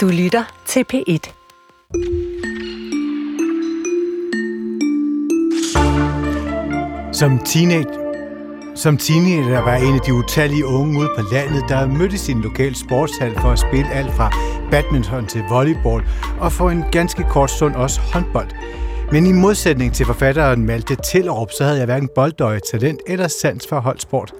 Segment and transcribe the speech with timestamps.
[0.00, 1.32] Du lytter til P1.
[7.12, 7.86] Som teenage,
[8.76, 12.74] som teenager var en af de utallige unge ude på landet, der mødte sin lokale
[12.74, 14.30] sportshal for at spille alt fra
[14.70, 16.04] badminton til volleyball,
[16.40, 18.48] og for en ganske kort stund også håndbold.
[19.12, 23.66] Men i modsætning til forfatteren Malte Tillerup, så havde jeg hverken boldøje, talent eller sans
[23.66, 24.32] for holdsport.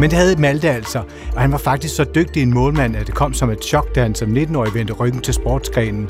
[0.00, 1.02] Men det havde Malte altså,
[1.34, 4.02] og han var faktisk så dygtig en målmand, at det kom som et chok, da
[4.02, 6.02] han som 19-årig vendte ryggen til sportsgrenen.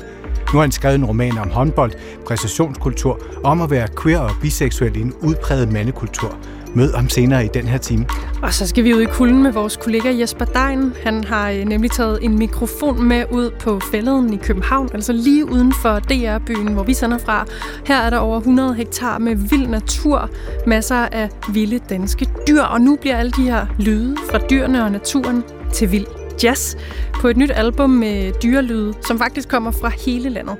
[0.53, 1.91] Nu har han skrevet en roman om håndbold,
[2.25, 6.37] præstationskultur om at være queer og biseksuel i en udpræget mandekultur.
[6.75, 8.05] Mød ham senere i den her time.
[8.43, 10.93] Og så skal vi ud i kulden med vores kollega Jesper Dein.
[11.03, 15.51] Han har øh, nemlig taget en mikrofon med ud på fælleden i København, altså lige
[15.51, 17.45] uden for DR-byen, hvor vi sender fra.
[17.85, 20.29] Her er der over 100 hektar med vild natur,
[20.67, 24.91] masser af vilde danske dyr, og nu bliver alle de her lyde fra dyrene og
[24.91, 25.43] naturen
[25.73, 26.05] til vild
[26.43, 26.75] jazz
[27.13, 30.55] på et nyt album med dyrelyde, som faktisk kommer fra hele landet.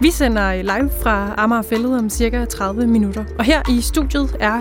[0.00, 3.24] Vi sender øh, live fra Amager Fælled om cirka 30 minutter.
[3.38, 4.60] Og her i studiet er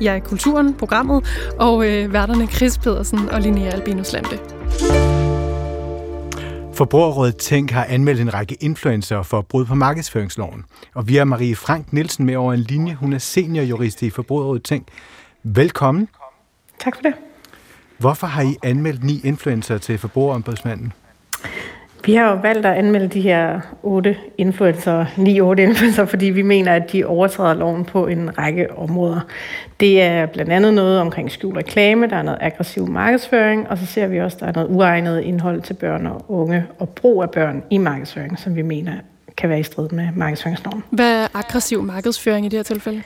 [0.00, 1.24] jeg i Kulturen, programmet,
[1.58, 4.38] og øh, værterne Chris Pedersen og Linnea Albinus Lande.
[6.74, 10.64] Forbrugerrådet Tænk har anmeldt en række influencer for brud på markedsføringsloven.
[10.94, 12.94] Og vi har Marie Frank Nielsen med over en linje.
[12.94, 14.88] Hun er seniorjurist i Forbrugerrådet Tænk.
[15.42, 16.08] Velkommen.
[16.80, 17.14] Tak for det.
[17.98, 20.92] Hvorfor har I anmeldt ni influencer til Forbrugerombudsmanden?
[22.08, 26.42] Vi har jo valgt at anmelde de her otte influencer, ni otte influencer, fordi vi
[26.42, 29.20] mener, at de overtræder loven på en række områder.
[29.80, 33.86] Det er blandt andet noget omkring skjult reklame, der er noget aggressiv markedsføring, og så
[33.86, 37.22] ser vi også, at der er noget uegnet indhold til børn og unge og brug
[37.22, 38.92] af børn i markedsføring, som vi mener
[39.36, 40.84] kan være i strid med markedsføringsloven.
[40.90, 43.02] Hvad er aggressiv markedsføring i det her tilfælde?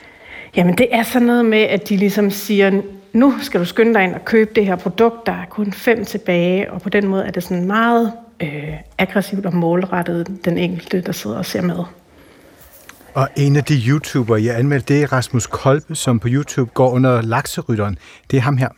[0.55, 2.81] Jamen det er sådan noget med, at de ligesom siger,
[3.13, 6.05] nu skal du skynde dig ind og købe det her produkt, der er kun fem
[6.05, 11.01] tilbage, og på den måde er det sådan meget øh, aggressivt og målrettet den enkelte,
[11.01, 11.83] der sidder og ser med.
[13.13, 16.89] Og en af de YouTubere, jeg anmeldte, det er Rasmus Kolbe, som på YouTube går
[16.89, 17.97] under lakserytteren.
[18.31, 18.69] Det er ham her.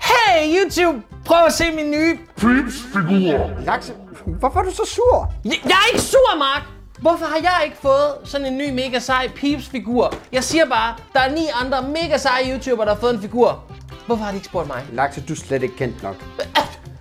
[0.00, 3.50] Hey YouTube, prøv at se min nye Peeps-figur.
[3.64, 3.92] Lakse.
[4.26, 5.32] Hvorfor er du så sur?
[5.44, 6.62] Jeg, jeg er ikke sur, Mark!
[7.00, 10.14] Hvorfor har jeg ikke fået sådan en ny mega sej Peeps-figur?
[10.32, 13.62] Jeg siger bare, der er ni andre mega seje YouTubere, der har fået en figur.
[14.06, 14.84] Hvorfor har de ikke spurgt mig?
[14.92, 16.16] Lakse, du er slet ikke kendt nok.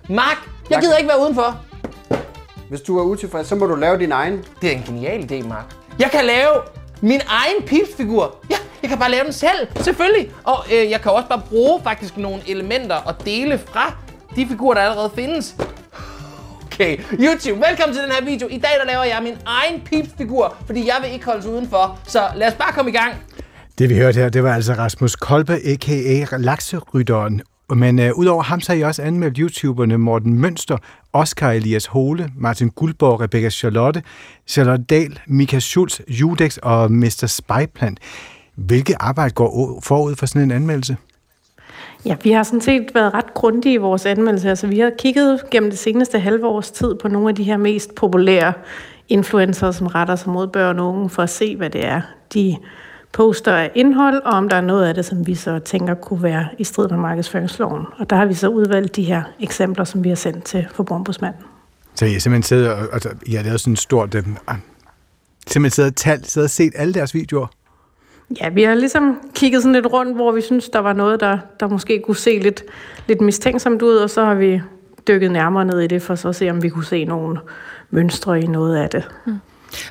[0.10, 1.58] Mark, jeg gider ikke være udenfor.
[2.70, 4.44] Hvis du er utilfreds, så må du lave din egen.
[4.62, 5.66] Det er en genial idé, Mark.
[6.00, 6.54] Jeg kan lave
[7.02, 8.36] min egen Peeps-figur.
[8.50, 10.32] Ja, jeg kan bare lave den selv, selvfølgelig.
[10.44, 13.96] Og øh, jeg kan også bare bruge faktisk nogle elementer og dele fra
[14.36, 15.56] de figurer, der allerede findes.
[16.66, 18.48] Okay, YouTube, velkommen til den her video.
[18.48, 22.00] I dag der laver jeg min egen Peeps-figur, fordi jeg vil ikke holdes udenfor.
[22.08, 23.14] Så lad os bare komme i gang.
[23.78, 26.38] Det vi hørte her, det var altså Rasmus Kolbe, a.k.a.
[26.38, 27.42] Lakserytteren.
[27.70, 30.78] Men øh, udover ham, så har I også anmeldt YouTuberne Morten Mønster,
[31.14, 34.04] Oscar Elias Hole, Martin Guldborg, Rebecca Charlotte,
[34.48, 37.26] Charlotte Dahl, Mika Schulz, Judex og Mr.
[37.28, 38.00] Spyplant.
[38.56, 40.98] Hvilket arbejde går forud for sådan en anmeldelse?
[42.06, 44.50] Ja, vi har sådan set været ret grundige i vores anmeldelse.
[44.50, 47.58] Altså, vi har kigget gennem det seneste halve års tid på nogle af de her
[47.58, 48.54] mest populære
[49.10, 52.02] influencer, som retter sig mod børn og unge, for at se, hvad det er,
[52.34, 52.58] de
[53.14, 56.24] poster af indhold, og om der er noget af det, som vi så tænker kunne
[56.24, 57.86] være i strid med markedsføringsloven.
[57.98, 61.42] Og der har vi så udvalgt de her eksempler, som vi har sendt til forbrugerombudsmanden.
[61.96, 64.16] Så I har simpelthen siddet og, altså, I har lavet sådan en stort...
[64.16, 64.24] Øh,
[65.48, 67.48] simpelthen siddet og, talt, siddet og set alle deres videoer?
[68.42, 71.38] Ja, vi har ligesom kigget sådan lidt rundt, hvor vi synes, der var noget, der,
[71.60, 72.64] der måske kunne se lidt,
[73.08, 74.62] lidt mistænksomt ud, og så har vi
[75.08, 77.40] dykket nærmere ned i det, for så at se, om vi kunne se nogle
[77.90, 79.10] mønstre i noget af det.
[79.26, 79.40] Mm.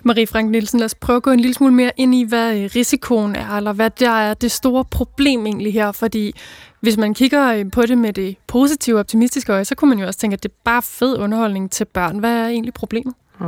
[0.03, 2.57] Marie Frank Nielsen, lad os prøve at gå en lille smule mere ind i, hvad
[2.57, 6.35] øh, risikoen er, eller hvad der er det store problem egentlig her, fordi
[6.81, 10.07] hvis man kigger øh, på det med det positive, optimistiske øje, så kunne man jo
[10.07, 12.19] også tænke, at det er bare fed underholdning til børn.
[12.19, 13.15] Hvad er egentlig problemet?
[13.41, 13.47] Mm.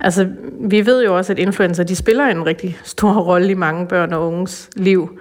[0.00, 0.28] Altså,
[0.60, 4.12] vi ved jo også, at influencer, de spiller en rigtig stor rolle i mange børn
[4.12, 5.18] og unges liv,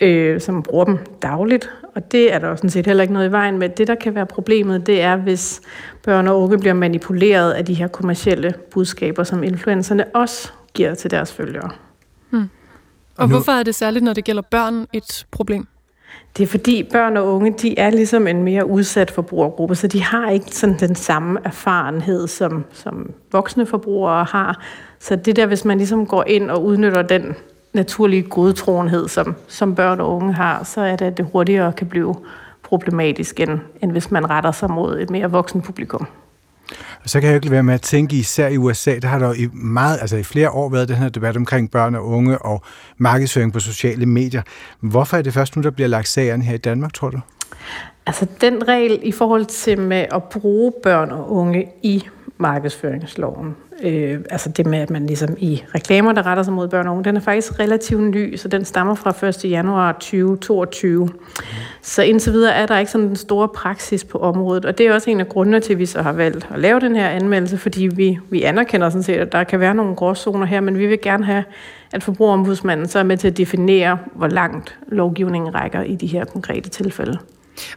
[0.00, 1.70] øh, som bruger dem dagligt.
[1.94, 3.68] Og det er der jo sådan set heller ikke noget i vejen med.
[3.68, 5.60] Det, der kan være problemet, det er, hvis
[6.04, 11.10] børn og unge bliver manipuleret af de her kommercielle budskaber, som influencerne også giver til
[11.10, 11.70] deres følgere.
[12.30, 12.48] Hmm.
[13.16, 13.34] Og nu...
[13.34, 15.66] hvorfor er det særligt, når det gælder børn, et problem?
[16.36, 20.02] Det er fordi børn og unge, de er ligesom en mere udsat forbrugergruppe, så de
[20.02, 24.64] har ikke sådan den samme erfarenhed, som, som voksne forbrugere har.
[24.98, 27.36] Så det der, hvis man ligesom går ind og udnytter den
[27.72, 31.86] naturlige godtroenhed, som, som børn og unge har, så er det, at det hurtigere kan
[31.86, 32.14] blive
[32.62, 36.06] problematisk, end, end hvis man retter sig mod et mere voksen publikum.
[37.02, 39.18] Og så kan jeg jo ikke være med at tænke, især i USA, der har
[39.18, 42.38] der i, meget, altså i flere år været den her debat omkring børn og unge
[42.38, 42.62] og
[42.96, 44.42] markedsføring på sociale medier.
[44.80, 47.20] Hvorfor er det først nu, der bliver lagt sagen her i Danmark, tror du?
[48.06, 53.56] Altså den regel i forhold til med at bruge børn og unge i markedsføringsloven.
[53.82, 56.92] Øh, altså det med, at man ligesom i reklamer, der retter sig mod børn og
[56.92, 59.44] unge, den er faktisk relativt ny, så den stammer fra 1.
[59.44, 61.08] januar 2022.
[61.82, 64.94] Så indtil videre er der ikke sådan en stor praksis på området, og det er
[64.94, 67.58] også en af grundene til, at vi så har valgt at lave den her anmeldelse,
[67.58, 70.86] fordi vi, vi anerkender sådan set, at der kan være nogle gråzoner her, men vi
[70.86, 71.44] vil gerne have,
[71.92, 76.24] at forbrugerombudsmanden så er med til at definere, hvor langt lovgivningen rækker i de her
[76.24, 77.18] konkrete tilfælde.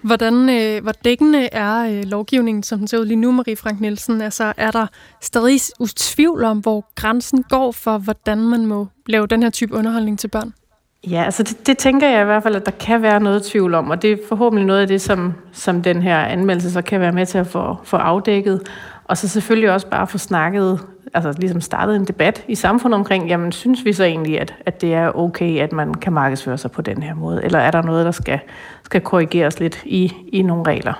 [0.01, 3.81] Hvordan, øh, hvor dækkende er øh, lovgivningen, som den ser ud lige nu, Marie Frank
[3.81, 4.21] Nielsen?
[4.21, 4.87] Altså, er der
[5.21, 5.59] stadig
[5.95, 10.27] tvivl om, hvor grænsen går for, hvordan man må lave den her type underholdning til
[10.27, 10.53] børn?
[11.09, 13.73] Ja, altså det, det tænker jeg i hvert fald, at der kan være noget tvivl
[13.73, 16.99] om, og det er forhåbentlig noget af det, som, som den her anmeldelse så kan
[16.99, 18.61] være med til at få, få afdækket.
[19.05, 20.79] Og så selvfølgelig også bare få snakket,
[21.13, 24.81] altså ligesom startet en debat i samfundet omkring, jamen synes vi så egentlig, at, at
[24.81, 27.43] det er okay, at man kan markedsføre sig på den her måde?
[27.43, 28.39] Eller er der noget, der skal,
[28.91, 30.93] skal korrigeres lidt i, i nogle regler?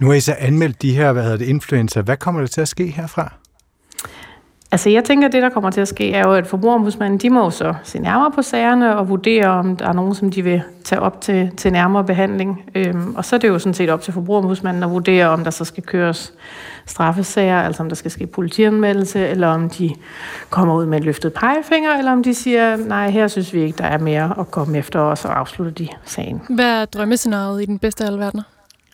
[0.00, 2.02] Nu har I så anmeldt de her, hvad hedder det, influencer.
[2.02, 3.32] Hvad kommer der til at ske herfra?
[4.72, 7.30] Altså jeg tænker, at det, der kommer til at ske, er jo, at forbrugerombudsmanden, de
[7.30, 10.62] må så se nærmere på sagerne og vurdere, om der er nogen, som de vil
[10.84, 12.70] tage op til, til nærmere behandling.
[12.74, 15.50] Øhm, og så er det jo sådan set op til forbrugerombudsmanden at vurdere, om der
[15.50, 16.32] så skal køres
[16.86, 19.90] straffesager, altså om der skal ske politianmeldelse, eller om de
[20.50, 23.78] kommer ud med en løftet pegefinger, eller om de siger, nej, her synes vi ikke,
[23.78, 26.42] der er mere at komme efter os, og afslutte de sagen.
[26.50, 28.42] Hvad er drømmescenariet i den bedste af alle verdener?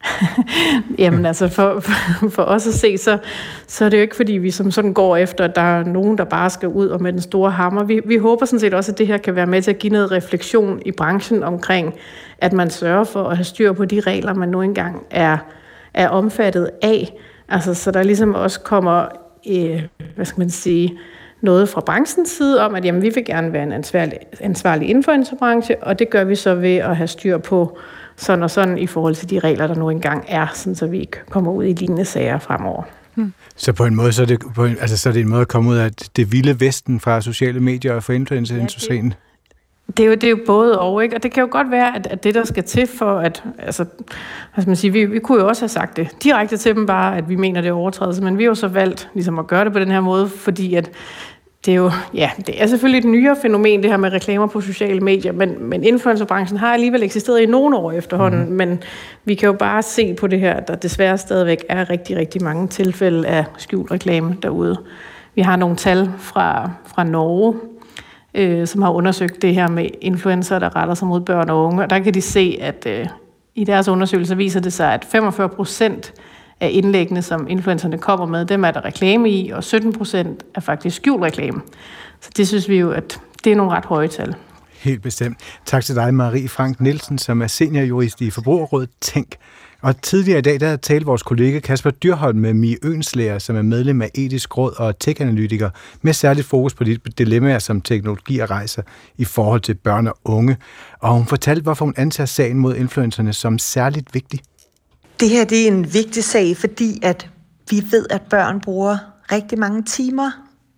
[0.98, 3.18] Jamen altså, for, for, for os at se, så,
[3.66, 6.18] så er det jo ikke, fordi vi som sådan går efter, at der er nogen,
[6.18, 7.84] der bare skal ud og med den store hammer.
[7.84, 9.92] Vi, vi håber sådan set også, at det her kan være med til at give
[9.92, 11.94] noget refleksion i branchen omkring,
[12.38, 15.38] at man sørger for at have styr på de regler, man nu engang er,
[15.94, 17.12] er omfattet af.
[17.48, 19.06] Altså, så der ligesom også kommer,
[19.50, 19.82] øh,
[20.14, 20.98] hvad skal man sige,
[21.40, 25.82] noget fra branchens side om, at jamen, vi vil gerne være en ansvarlig, ansvarlig influencerbranche,
[25.82, 27.78] og det gør vi så ved at have styr på
[28.16, 31.00] sådan og sådan i forhold til de regler, der nu engang er, sådan så vi
[31.00, 32.82] ikke kommer ud i lignende sager fremover.
[33.14, 33.32] Hmm.
[33.56, 35.40] Så på en måde, så er, det, på en, altså, så er det en måde
[35.40, 39.06] at komme ud af det vilde vesten fra sociale medier og fra influencerindustrien?
[39.06, 39.14] Ja,
[39.96, 41.16] det er jo, det er jo både og, ikke?
[41.16, 43.44] Og det kan jo godt være, at, at det, der skal til for at...
[43.58, 43.84] Altså,
[44.54, 46.86] hvad skal man sige, vi, vi kunne jo også have sagt det direkte til dem
[46.86, 49.46] bare, at vi mener, det er overtrædelse, men vi har jo så valgt ligesom at
[49.46, 50.90] gøre det på den her måde, fordi at
[51.66, 54.60] det er jo, ja, det er selvfølgelig et nyere fænomen, det her med reklamer på
[54.60, 58.52] sociale medier, men, men influencerbranchen har alligevel eksisteret i nogle år efterhånden, mm.
[58.52, 58.82] men
[59.24, 62.42] vi kan jo bare se på det her, at der desværre stadigvæk er rigtig, rigtig
[62.42, 64.76] mange tilfælde af skjult reklame derude.
[65.34, 67.54] Vi har nogle tal fra, fra Norge,
[68.34, 71.82] øh, som har undersøgt det her med influencer, der retter sig mod børn og unge,
[71.82, 73.06] og der kan de se, at øh,
[73.54, 76.12] i deres undersøgelse viser det sig, at 45 procent
[76.60, 80.60] af indlæggene, som influencerne kommer med, dem er der reklame i, og 17 procent er
[80.60, 81.60] faktisk skjult reklame.
[82.20, 84.34] Så det synes vi jo, at det er nogle ret høje tal.
[84.80, 85.38] Helt bestemt.
[85.66, 89.36] Tak til dig, Marie Frank Nielsen, som er seniorjurist i Forbrugerrådet Tænk.
[89.82, 93.62] Og tidligere i dag, der talte vores kollega Kasper Dyrholm med Mie Ønslæger, som er
[93.62, 95.70] medlem af Etisk Råd og tech-analytiker,
[96.02, 98.82] med særligt fokus på de dilemmaer, som teknologier rejser
[99.16, 100.56] i forhold til børn og unge.
[101.00, 104.40] Og hun fortalte, hvorfor hun antager sagen mod influencerne som særligt vigtig.
[105.20, 107.28] Det her det er en vigtig sag, fordi at
[107.70, 108.98] vi ved, at børn bruger
[109.32, 110.30] rigtig mange timer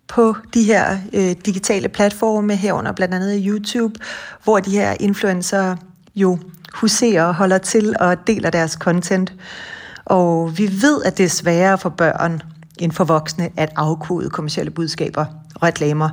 [0.07, 3.99] på de her øh, digitale platforme herunder, blandt andet YouTube,
[4.43, 5.75] hvor de her influencer
[6.15, 6.39] jo
[6.73, 9.33] huserer og holder til og deler deres content.
[10.05, 12.41] Og vi ved, at det er sværere for børn
[12.79, 15.25] end for voksne at afkode kommersielle budskaber
[15.55, 16.09] og reklamer.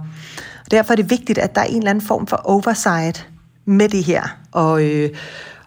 [0.64, 3.28] Og derfor er det vigtigt, at der er en eller anden form for oversight
[3.64, 4.38] med det her.
[4.52, 5.10] Og, øh,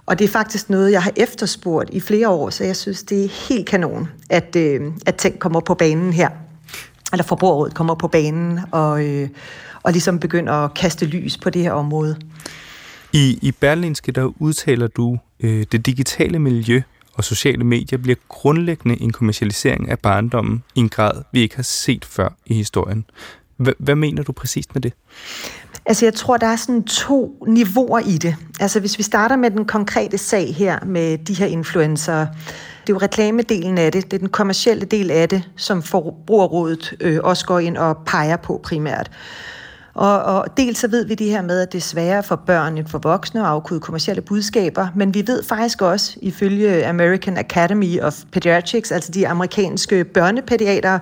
[0.09, 3.25] og det er faktisk noget, jeg har efterspurgt i flere år, så jeg synes, det
[3.25, 6.29] er helt kanon, at, øh, at ting kommer på banen her.
[7.11, 9.29] Eller forbrugerrådet kommer på banen og, øh,
[9.83, 12.17] og ligesom begynder at kaste lys på det her område.
[13.13, 16.81] I, i Berlinske, der udtaler du, øh, det digitale miljø
[17.13, 21.63] og sociale medier bliver grundlæggende en kommercialisering af barndommen i en grad, vi ikke har
[21.63, 23.05] set før i historien.
[23.59, 24.93] H- hvad mener du præcist med det?
[25.85, 28.35] Altså jeg tror, der er sådan to niveauer i det.
[28.59, 32.19] Altså hvis vi starter med den konkrete sag her med de her influencer,
[32.81, 36.93] det er jo reklamedelen af det, det er den kommercielle del af det, som Forbrugerrådet
[36.99, 39.11] øh, også går ind og peger på primært.
[39.93, 42.77] Og, og dels så ved vi det her med, at det er sværere for børn
[42.77, 47.99] end for voksne at afkode kommersielle budskaber, men vi ved faktisk også, ifølge American Academy
[47.99, 50.99] of Pediatrics, altså de amerikanske børnepædiater,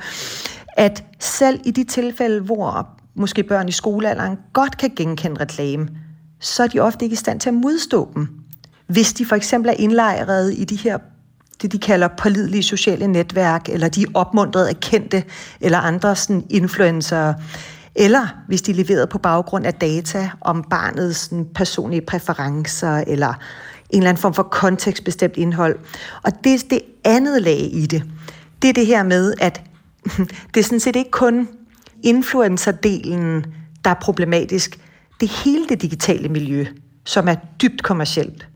[0.77, 5.87] at selv i de tilfælde, hvor måske børn i skolealderen godt kan genkende reklame,
[6.39, 8.27] så er de ofte ikke i stand til at modstå dem.
[8.87, 10.97] Hvis de for eksempel er indlejret i de her
[11.61, 15.23] det, de kalder pålidelige sociale netværk, eller de er opmuntret af kendte
[15.61, 17.33] eller andre sådan influencer,
[17.95, 23.33] eller hvis de er leveret på baggrund af data om barnets sådan, personlige præferencer, eller
[23.89, 25.79] en eller anden form for kontekstbestemt indhold.
[26.23, 28.03] Og det er det andet lag i det.
[28.61, 29.61] Det er det her med, at
[30.53, 31.47] det er sådan set ikke kun
[32.03, 33.45] influencerdelen,
[33.85, 34.79] der er problematisk.
[35.19, 36.65] Det er hele det digitale miljø,
[37.05, 38.47] som er dybt kommercielt.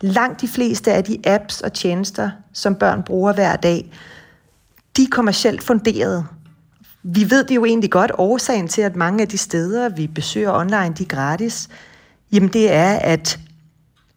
[0.00, 3.92] Langt de fleste af de apps og tjenester, som børn bruger hver dag,
[4.96, 6.26] de er kommercielt funderet.
[7.02, 10.52] Vi ved det jo egentlig godt, årsagen til, at mange af de steder, vi besøger
[10.52, 11.68] online, de er gratis.
[12.32, 13.38] Jamen det er, at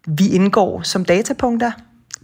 [0.08, 1.72] vi indgår som datapunkter.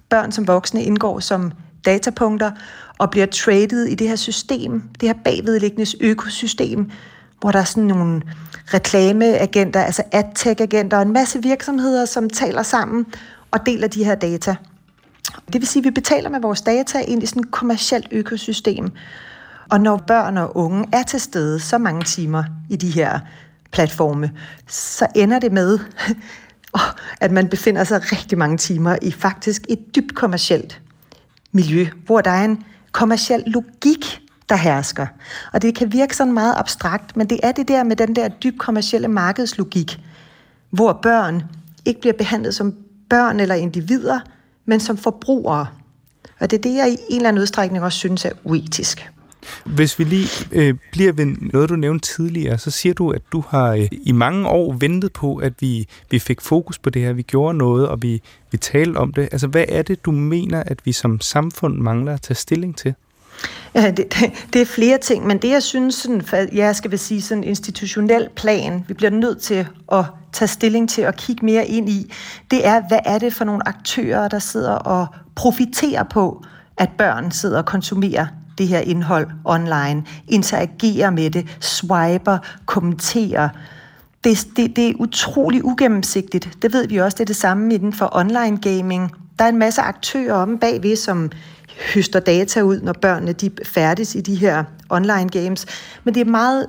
[0.09, 1.51] Børn som voksne indgår som
[1.85, 2.51] datapunkter
[2.97, 6.91] og bliver traded i det her system, det her bagvedliggende økosystem,
[7.39, 8.21] hvor der er sådan nogle
[8.73, 13.05] reklameagenter, altså adtech-agenter og en masse virksomheder, som taler sammen
[13.51, 14.55] og deler de her data.
[15.53, 18.91] Det vil sige, at vi betaler med vores data ind i sådan et kommersielt økosystem.
[19.69, 23.19] Og når børn og unge er til stede så mange timer i de her
[23.71, 24.31] platforme,
[24.67, 25.79] så ender det med,
[27.21, 30.81] at man befinder sig rigtig mange timer i faktisk et dybt kommersielt
[31.51, 35.07] miljø, hvor der er en kommersiel logik, der hersker.
[35.53, 38.27] Og det kan virke sådan meget abstrakt, men det er det der med den der
[38.27, 39.99] dybt kommersielle markedslogik,
[40.69, 41.43] hvor børn
[41.85, 42.75] ikke bliver behandlet som
[43.09, 44.19] børn eller individer,
[44.65, 45.67] men som forbrugere.
[46.39, 49.11] Og det er det, jeg i en eller anden udstrækning også synes er uetisk.
[49.65, 53.43] Hvis vi lige øh, bliver ved noget, du nævnte tidligere, så siger du, at du
[53.49, 57.13] har øh, i mange år ventet på, at vi, vi fik fokus på det her,
[57.13, 59.29] vi gjorde noget, og vi, vi talte om det.
[59.31, 62.93] Altså, hvad er det, du mener, at vi som samfund mangler at tage stilling til?
[63.75, 66.99] Ja, det, det, det er flere ting, men det jeg synes, sådan, jeg skal vil
[66.99, 71.67] sige sådan institutionel plan, vi bliver nødt til at tage stilling til og kigge mere
[71.67, 72.13] ind i,
[72.51, 76.43] det er, hvad er det for nogle aktører, der sidder og profiterer på,
[76.77, 83.49] at børn sidder og konsumerer det her indhold online, interagerer med det, swiper, kommenterer.
[84.23, 86.57] Det, det, det er utrolig ugennemsigtigt.
[86.61, 89.11] Det ved vi også, det er det samme inden for online gaming.
[89.39, 91.31] Der er en masse aktører om bagved, som
[91.93, 95.65] høster data ud, når børnene de færdes i de her online games.
[96.03, 96.67] Men det er meget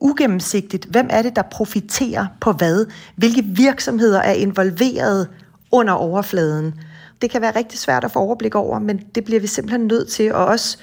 [0.00, 0.84] ugennemsigtigt.
[0.84, 2.86] Hvem er det, der profiterer på hvad?
[3.16, 5.28] Hvilke virksomheder er involveret
[5.72, 6.74] under overfladen?
[7.22, 10.08] Det kan være rigtig svært at få overblik over, men det bliver vi simpelthen nødt
[10.08, 10.22] til.
[10.22, 10.78] at også,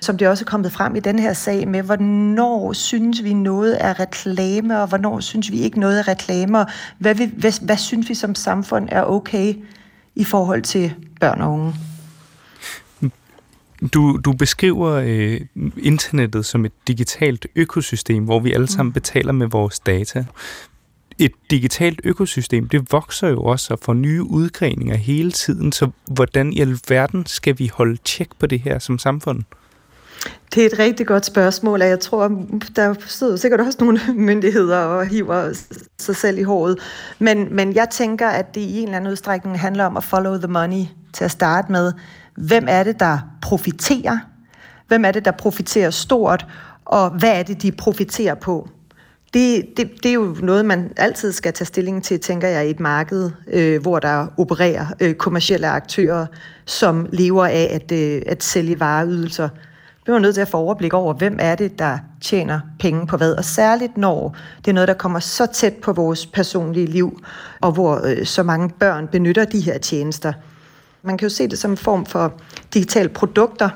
[0.00, 3.84] som det også er kommet frem i den her sag med, hvornår synes vi noget
[3.84, 6.66] er reklame, og hvornår synes vi ikke noget er reklame, og
[6.98, 9.54] hvad, vi, hvad, hvad synes vi som samfund er okay
[10.14, 11.74] i forhold til børn og unge?
[13.94, 15.40] Du, du beskriver øh,
[15.76, 18.94] internettet som et digitalt økosystem, hvor vi alle sammen mm.
[18.94, 20.24] betaler med vores data.
[21.18, 26.52] Et digitalt økosystem, det vokser jo også og får nye udgreninger hele tiden, så hvordan
[26.52, 29.42] i alverden skal vi holde tjek på det her som samfund?
[30.56, 32.28] Det er et rigtig godt spørgsmål, og jeg tror,
[32.76, 35.62] der sidder sikkert også nogle myndigheder og hiver
[35.98, 36.78] sig selv i håret.
[37.18, 40.36] Men, men jeg tænker, at det i en eller anden udstrækning handler om at follow
[40.36, 41.92] the money til at starte med.
[42.36, 44.18] Hvem er det, der profiterer?
[44.88, 46.46] Hvem er det, der profiterer stort?
[46.84, 48.68] Og hvad er det, de profiterer på?
[49.34, 52.70] Det, det, det er jo noget, man altid skal tage stilling til, tænker jeg, i
[52.70, 56.26] et marked, øh, hvor der opererer øh, kommersielle aktører,
[56.64, 59.48] som lever af at, øh, at sælge vareydelser.
[60.06, 63.16] Vi man nødt til at få overblik over, hvem er det, der tjener penge på
[63.16, 67.20] hvad, og særligt når det er noget, der kommer så tæt på vores personlige liv,
[67.60, 70.32] og hvor øh, så mange børn benytter de her tjenester.
[71.02, 72.32] Man kan jo se det som en form for
[72.74, 73.68] digitale produkter,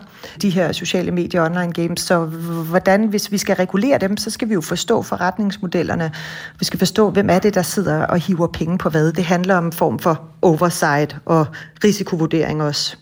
[0.42, 2.00] de her sociale medier og online games.
[2.00, 2.25] Så
[2.68, 6.12] hvordan, hvis vi skal regulere dem, så skal vi jo forstå forretningsmodellerne.
[6.58, 9.12] Vi skal forstå, hvem er det, der sidder og hiver penge på hvad.
[9.12, 11.46] Det handler om en form for oversight og
[11.84, 12.96] risikovurdering også.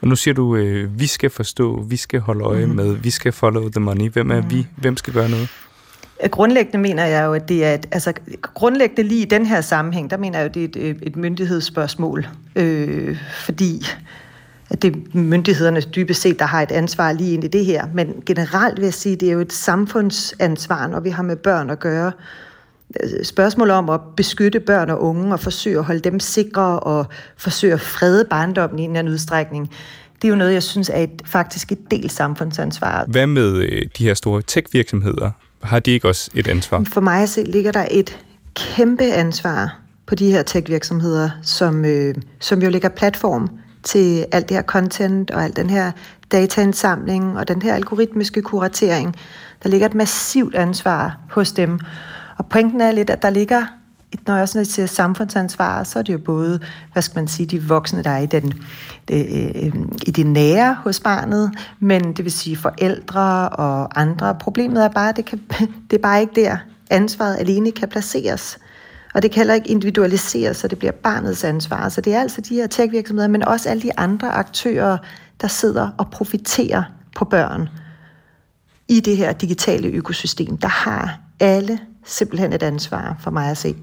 [0.00, 2.74] Og nu siger du, øh, vi skal forstå, vi skal holde øje mm.
[2.74, 4.10] med, vi skal follow the money.
[4.10, 4.50] Hvem er mm.
[4.50, 4.66] vi?
[4.76, 5.48] Hvem skal gøre noget?
[6.30, 8.12] Grundlæggende mener jeg jo, at det er, et, altså
[8.42, 12.26] grundlæggende lige i den her sammenhæng, der mener jeg jo, det er et, et myndighedsspørgsmål,
[12.56, 13.86] øh, fordi
[14.70, 17.86] at det er myndighederne dybest set, der har et ansvar lige ind i det her.
[17.94, 21.36] Men generelt vil jeg sige, at det er jo et samfundsansvar, når vi har med
[21.36, 22.12] børn at gøre.
[23.22, 27.72] Spørgsmål om at beskytte børn og unge og forsøge at holde dem sikre og forsøge
[27.72, 29.70] at frede barndommen i en eller anden udstrækning.
[30.22, 33.04] Det er jo noget, jeg synes er et, faktisk et del samfundsansvar.
[33.08, 35.30] Hvad med øh, de her store tech-virksomheder?
[35.62, 36.84] Har de ikke også et ansvar?
[36.84, 38.18] For mig at se ligger der et
[38.54, 43.48] kæmpe ansvar på de her tech-virksomheder, som, øh, som jo ligger platform
[43.82, 45.92] til alt det her content og al den her
[46.32, 49.16] dataindsamling og den her algoritmiske kuratering.
[49.62, 51.80] Der ligger et massivt ansvar hos dem.
[52.38, 53.66] Og pointen er lidt, at der ligger
[54.26, 56.60] når jeg sådan til samfundsansvar, så er det jo både,
[56.92, 58.52] hvad skal man sige, de voksne, der er i, den,
[59.08, 59.72] det, øh,
[60.06, 64.34] i det nære hos barnet, men det vil sige forældre og andre.
[64.34, 65.40] Problemet er bare, at det, kan,
[65.90, 66.56] det er bare ikke der,
[66.90, 68.58] ansvaret alene kan placeres.
[69.14, 71.88] Og det kan heller ikke individualiseres, så det bliver barnets ansvar.
[71.88, 74.98] Så det er altså de her tech-virksomheder, men også alle de andre aktører,
[75.40, 76.82] der sidder og profiterer
[77.16, 77.68] på børn.
[78.90, 83.76] i det her digitale økosystem, der har alle simpelthen et ansvar for mig at se.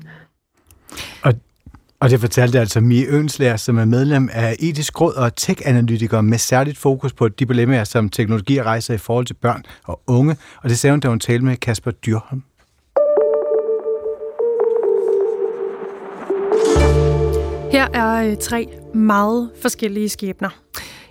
[1.24, 1.34] Og,
[2.00, 6.38] og det fortalte altså Mie Ønslærer, som er medlem af Etisk Råd og tech-analytiker med
[6.38, 10.38] særligt fokus på dilemmaer, som teknologi rejser i forhold til børn og unge.
[10.64, 12.44] Og det sagde hun, da hun talte med Kasper Dyrholm.
[17.72, 20.50] Her er øh, tre meget forskellige skæbner.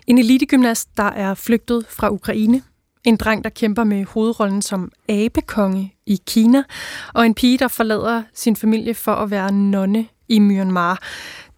[0.07, 2.63] En elitegymnast, der er flygtet fra Ukraine.
[3.05, 6.63] En dreng, der kæmper med hovedrollen som abekonge i Kina.
[7.15, 11.03] Og en pige, der forlader sin familie for at være nonne i Myanmar.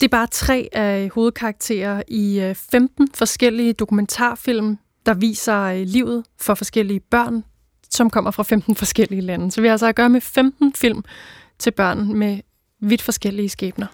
[0.00, 6.24] Det er bare tre af hovedkarakterer i øh, 15 forskellige dokumentarfilm, der viser øh, livet
[6.40, 7.44] for forskellige børn,
[7.90, 9.50] som kommer fra 15 forskellige lande.
[9.50, 11.04] Så vi har altså at gøre med 15 film
[11.58, 12.38] til børn med
[12.80, 13.86] vidt forskellige skæbner.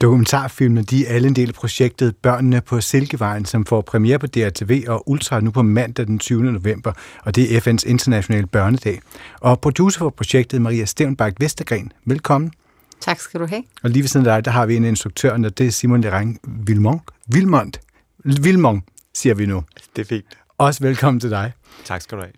[0.00, 4.26] Dokumentarfilmene de er alle en del af projektet Børnene på Silkevejen, som får premiere på
[4.26, 6.42] DRTV og Ultra nu på mandag den 20.
[6.52, 6.92] november,
[7.22, 9.00] og det er FN's internationale børnedag.
[9.40, 12.52] Og producer for projektet Maria Stevnbak Vestergren, velkommen.
[13.00, 13.62] Tak skal du have.
[13.82, 16.00] Og lige ved siden af dig, der har vi en instruktør, og det er Simon
[16.00, 17.02] Lerang Vilmont.
[17.26, 17.80] Vilmont.
[18.24, 19.64] Vilmont, siger vi nu.
[19.96, 20.24] Det er fint.
[20.58, 21.52] Også velkommen til dig.
[21.84, 22.32] Tak skal du have.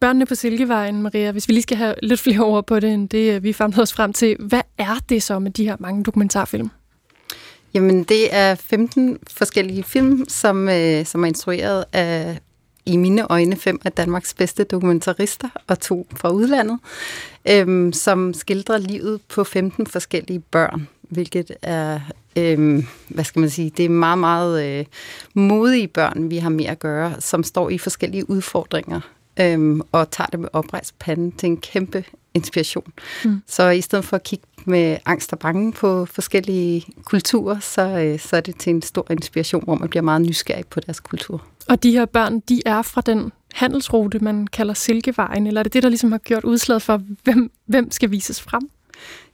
[0.00, 3.08] Børnene på Silkevejen, Maria, hvis vi lige skal have lidt flere ord på det, end
[3.08, 4.36] det øh, vi famlede os frem til.
[4.40, 6.70] Hvad er det så med de her mange dokumentarfilm?
[7.74, 12.38] Jamen, det er 15 forskellige film, som, øh, som er instrueret af,
[12.86, 16.78] i mine øjne, fem af Danmarks bedste dokumentarister og to fra udlandet,
[17.50, 22.00] øh, som skildrer livet på 15 forskellige børn, hvilket er
[22.36, 24.84] øh, hvad skal man sige, det er meget, meget øh,
[25.34, 29.00] modige børn, vi har med at gøre, som står i forskellige udfordringer
[29.40, 32.92] øhm, og tager det med oprejst pande til en kæmpe inspiration.
[33.24, 33.42] Mm.
[33.46, 38.18] Så i stedet for at kigge med angst og bange på forskellige kulturer, så, øh,
[38.18, 41.44] så er det til en stor inspiration, hvor man bliver meget nysgerrig på deres kultur.
[41.68, 45.72] Og de her børn, de er fra den handelsrute, man kalder Silkevejen, eller er det
[45.72, 48.70] det, der ligesom har gjort udslaget for, hvem, hvem skal vises frem?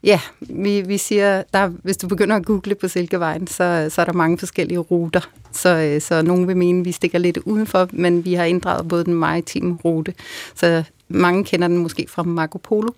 [0.04, 4.04] Ja, vi, vi siger, der, hvis du begynder at google på Silkevejen, så, så er
[4.04, 5.20] der mange forskellige ruter.
[5.52, 8.88] Så, øh, så nogen vil mene, at vi stikker lidt udenfor, men vi har inddraget
[8.88, 10.14] både den maritime rute.
[10.54, 12.90] Så mange kender den måske fra Marco Polo.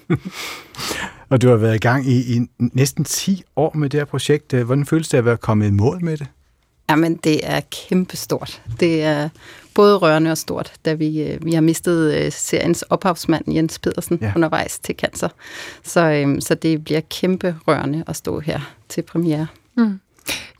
[1.30, 4.52] og du har været i gang i, i næsten 10 år med det her projekt.
[4.52, 6.26] Hvordan føles det at være kommet i mål med det?
[6.90, 8.62] Jamen, det er kæmpestort.
[8.80, 9.28] Det er
[9.74, 14.18] både rørende og stort, da vi, øh, vi har mistet øh, seriens ophavsmand Jens Pedersen
[14.22, 14.32] ja.
[14.36, 15.28] undervejs til cancer.
[15.84, 19.46] Så, øhm, så det bliver kæmpe rørende at stå her til premiere.
[19.76, 20.00] Mm.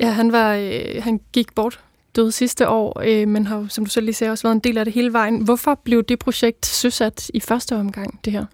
[0.01, 1.81] Ja, han, var, øh, han gik bort
[2.16, 4.79] døde sidste år, øh, men har som du selv lige sagde, også været en del
[4.79, 5.44] af det hele vejen.
[5.44, 8.44] Hvorfor blev det projekt søsat i første omgang, det her?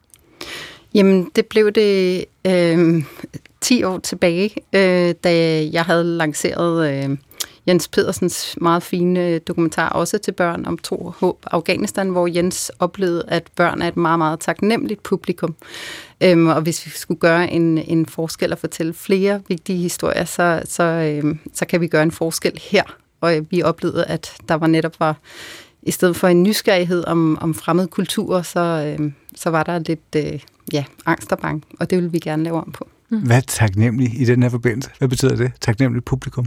[0.95, 3.05] Jamen, det blev det øh,
[3.61, 7.17] 10 år tilbage, øh, da jeg havde lanceret øh,
[7.69, 12.27] Jens Pedersens meget fine øh, dokumentar, også til børn om tro og håb Afghanistan, hvor
[12.27, 15.55] Jens oplevede, at børn er et meget, meget taknemmeligt publikum.
[16.21, 20.63] Øhm, og hvis vi skulle gøre en, en forskel og fortælle flere vigtige historier, så,
[20.65, 22.83] så, øhm, så kan vi gøre en forskel her.
[23.21, 25.17] Og øh, vi oplevede, at der var netop var,
[25.83, 30.17] i stedet for en nysgerrighed om, om fremmede kulturer, så, øh, så var der lidt
[30.17, 30.41] øh,
[30.73, 32.89] ja, angst og bang, og det vil vi gerne lave om på.
[33.09, 33.19] Mm.
[33.19, 34.91] Hvad er taknemmelig i den her forbindelse?
[34.99, 36.47] Hvad betyder det, taknemmeligt publikum?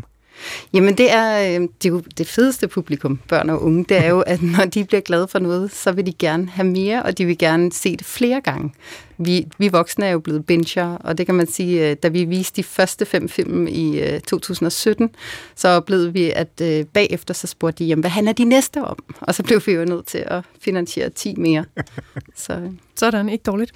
[0.73, 4.09] Jamen det er, øh, det er jo det fedeste publikum, børn og unge, det er
[4.09, 7.17] jo, at når de bliver glade for noget, så vil de gerne have mere, og
[7.17, 8.73] de vil gerne se det flere gange.
[9.17, 12.23] Vi, vi voksne er jo blevet binger, og det kan man sige, øh, da vi
[12.23, 15.09] viste de første fem film i 2017, øh,
[15.55, 16.61] så oplevede vi, at
[16.93, 18.97] bagefter så spurgte de, jamen hvad handler de næste om?
[19.21, 21.65] Og så blev vi jo nødt til at finansiere 10 mere.
[22.35, 22.71] Så.
[22.95, 23.71] Sådan, ikke dårligt.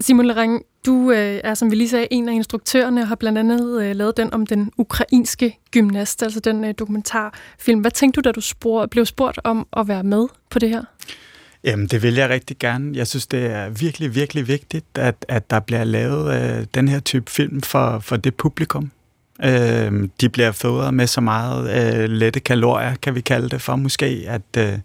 [0.00, 3.38] Simon Lerang, du øh, er, som vi lige sagde, en af instruktørerne og har blandt
[3.38, 7.80] andet øh, lavet den om den ukrainske gymnast, altså den øh, dokumentarfilm.
[7.80, 10.84] Hvad tænkte du, da du spor, blev spurgt om at være med på det her?
[11.64, 12.96] Jamen, det vil jeg rigtig gerne.
[12.96, 17.00] Jeg synes, det er virkelig, virkelig vigtigt, at, at der bliver lavet øh, den her
[17.00, 18.90] type film for, for det publikum.
[19.44, 23.76] Øh, de bliver fodret med så meget øh, lette kalorier, kan vi kalde det for
[23.76, 24.42] måske, at...
[24.58, 24.78] Øh,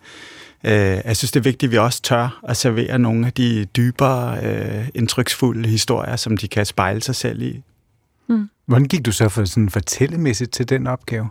[0.64, 3.66] Øh, jeg synes, det er vigtigt, at vi også tør at servere nogle af de
[3.66, 7.64] dybere, øh, indtryksfulde historier, som de kan spejle sig selv i.
[8.28, 8.50] Mm.
[8.66, 11.30] Hvordan gik du så for sådan fortællemæssigt til den opgave?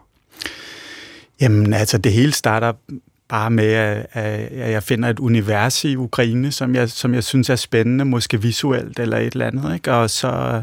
[1.41, 2.73] Jamen, altså det hele starter
[3.29, 3.73] bare med,
[4.13, 8.43] at, jeg finder et univers i Ukraine, som jeg, som jeg synes er spændende, måske
[8.43, 9.75] visuelt eller et eller andet.
[9.75, 9.93] Ikke?
[9.93, 10.63] Og så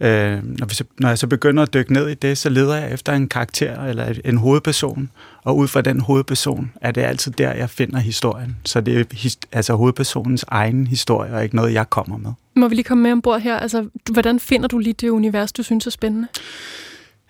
[0.00, 2.76] Øh, når, vi så, når jeg så begynder at dykke ned i det, så leder
[2.76, 5.10] jeg efter en karakter eller en hovedperson,
[5.44, 8.56] og ud fra den hovedperson er det altid der, jeg finder historien.
[8.64, 12.30] Så det er his, altså hovedpersonens egen historie, og ikke noget, jeg kommer med.
[12.56, 13.56] Må vi lige komme med ombord her?
[13.56, 16.28] Altså, hvordan finder du lige det univers, du synes er spændende?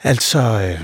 [0.03, 0.81] Altså, øh,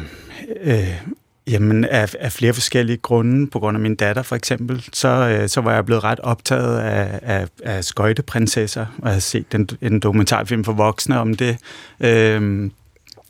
[0.63, 1.01] øh,
[1.51, 3.47] Jamen, af, af flere forskellige grunde.
[3.47, 6.79] På grund af min datter, for eksempel, så, øh, så var jeg blevet ret optaget
[6.79, 11.57] af, af, af skøjteprinsesser, og jeg har set en, en dokumentarfilm for voksne om det.
[12.01, 12.71] Øh,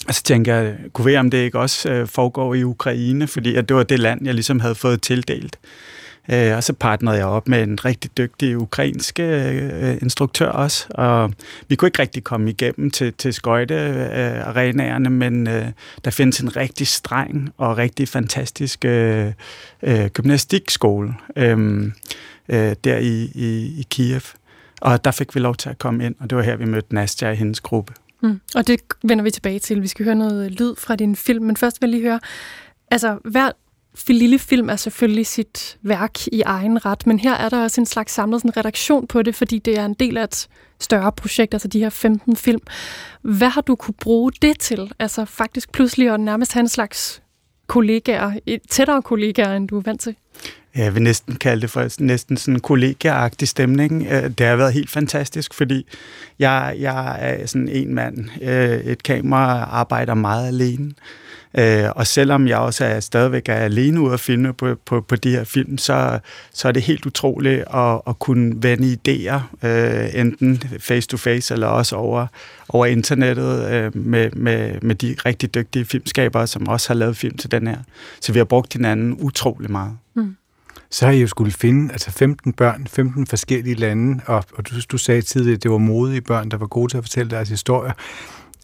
[0.09, 3.55] og så tænker jeg, kunne være, om det ikke også øh, foregår i Ukraine, fordi
[3.55, 5.59] at det var det land, jeg ligesom havde fået tildelt.
[5.63, 5.94] Øh,
[6.31, 10.87] Øh, og så partnerede jeg op med en rigtig dygtig ukrainsk øh, øh, instruktør også,
[10.91, 11.33] og
[11.69, 15.67] vi kunne ikke rigtig komme igennem til, til skøjtearenaerne, øh, men øh,
[16.05, 19.33] der findes en rigtig streng og rigtig fantastisk øh,
[19.83, 21.83] øh, gymnastikskole øh,
[22.49, 24.23] øh, der i, i, i Kiev.
[24.81, 26.95] Og der fik vi lov til at komme ind, og det var her, vi mødte
[26.95, 27.93] Nastja i hendes gruppe.
[28.23, 28.41] Mm.
[28.55, 29.83] Og det vender vi tilbage til.
[29.83, 32.21] Vi skal høre noget lyd fra din film, men først vil jeg lige høre,
[32.91, 33.51] altså hver
[34.09, 37.87] lille film er selvfølgelig sit værk i egen ret, men her er der også en
[37.87, 40.49] slags samlet sådan, redaktion på det, fordi det er en del af et
[40.81, 42.61] større projekt, altså de her 15 film.
[43.23, 44.93] Hvad har du kunne bruge det til?
[44.99, 47.23] Altså faktisk pludselig at nærmest have en slags
[47.67, 48.33] kollegaer,
[48.71, 50.17] tættere kollegaer, end du er vant til?
[50.77, 54.07] jeg vil næsten kalde det for næsten sådan en kollegiagtig stemning.
[54.11, 55.87] Øh, det har været helt fantastisk, fordi
[56.39, 58.29] jeg, jeg er sådan en mand.
[58.43, 60.93] Øh, et kamera arbejder meget alene.
[61.59, 65.17] Øh, og selvom jeg også er stadigvæk er alene ude at filme på, på, på
[65.17, 66.19] de her film, så,
[66.53, 71.97] så er det helt utroligt at, at kunne vende idéer, øh, enten face-to-face eller også
[71.97, 72.27] over,
[72.69, 77.37] over internettet øh, med, med, med de rigtig dygtige filmskabere, som også har lavet film
[77.37, 77.79] til den her.
[78.21, 79.93] Så vi har brugt hinanden utrolig meget.
[80.15, 80.37] Mm
[80.95, 84.75] så har I jo skulle finde altså 15 børn, 15 forskellige lande, og, og du,
[84.93, 87.49] du sagde tidligere, at det var modige børn, der var gode til at fortælle deres
[87.49, 87.93] historier.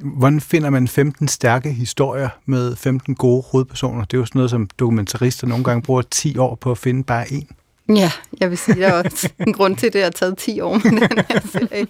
[0.02, 4.04] Hvordan finder man 15 stærke historier med 15 gode hovedpersoner?
[4.04, 7.04] Det er jo sådan noget, som dokumentarister nogle gange bruger 10 år på at finde
[7.04, 7.48] bare en.
[7.96, 10.60] Ja, jeg vil sige, der er også en grund til, at det har taget 10
[10.60, 11.86] år med den her serie.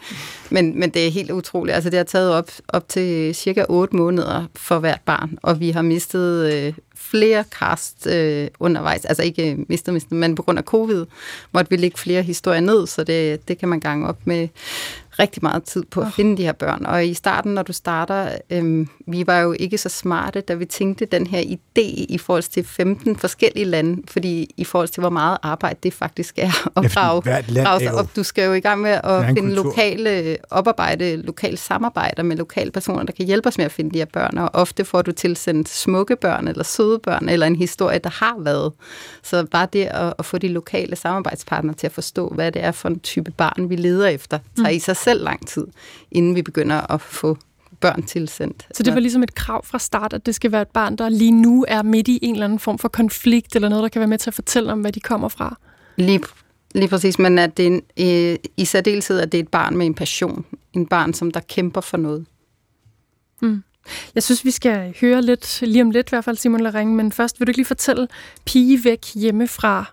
[0.51, 1.75] Men, men det er helt utroligt.
[1.75, 5.71] Altså, det har taget op, op til cirka 8 måneder for hvert barn, og vi
[5.71, 9.05] har mistet øh, flere cast øh, undervejs.
[9.05, 11.07] Altså ikke øh, mistet, mistet, men på grund af covid
[11.53, 14.49] måtte vi lægge flere historier ned, så det, det kan man gange op med
[15.19, 16.13] rigtig meget tid på at oh.
[16.13, 16.87] finde de her børn.
[16.87, 20.65] Og i starten, når du starter, øhm, vi var jo ikke så smarte, da vi
[20.65, 25.11] tænkte den her idé i forhold til 15 forskellige lande, fordi i forhold til, hvor
[25.11, 27.23] meget arbejde det faktisk er at grave,
[27.63, 28.17] grave sig op.
[28.17, 29.65] Du skal jo i gang med at finde kultur.
[29.65, 33.99] lokale, oparbejde lokale samarbejder med lokale personer, der kan hjælpe os med at finde de
[33.99, 34.39] her børn.
[34.39, 38.37] Og ofte får du tilsendt smukke børn, eller søde børn, eller en historie, der har
[38.39, 38.73] været.
[39.23, 42.73] Så bare det at, at få de lokale samarbejdspartnere til at forstå, hvad det er
[42.73, 44.77] for en type barn, vi leder efter, tager mm.
[44.77, 45.67] i sig selv lang tid,
[46.11, 47.39] inden vi begynder at få
[47.81, 48.69] børn tilsendt.
[48.73, 51.09] Så det var ligesom et krav fra start, at det skal være et barn, der
[51.09, 54.01] lige nu er midt i en eller anden form for konflikt, eller noget, der kan
[54.01, 55.59] være med til at fortælle om, hvad de kommer fra?
[55.97, 56.21] Lige,
[56.75, 59.87] lige præcis, men at det en, øh, i særdeleshed, at det er et barn med
[59.87, 60.45] en passion.
[60.73, 62.27] En barn, som der kæmper for noget.
[63.43, 63.63] Mm.
[64.15, 67.13] Jeg synes, vi skal høre lidt, lige om lidt i hvert fald, Simon Laring, men
[67.13, 68.09] først vil du ikke lige fortælle
[68.45, 69.85] Pige væk hjemmefra,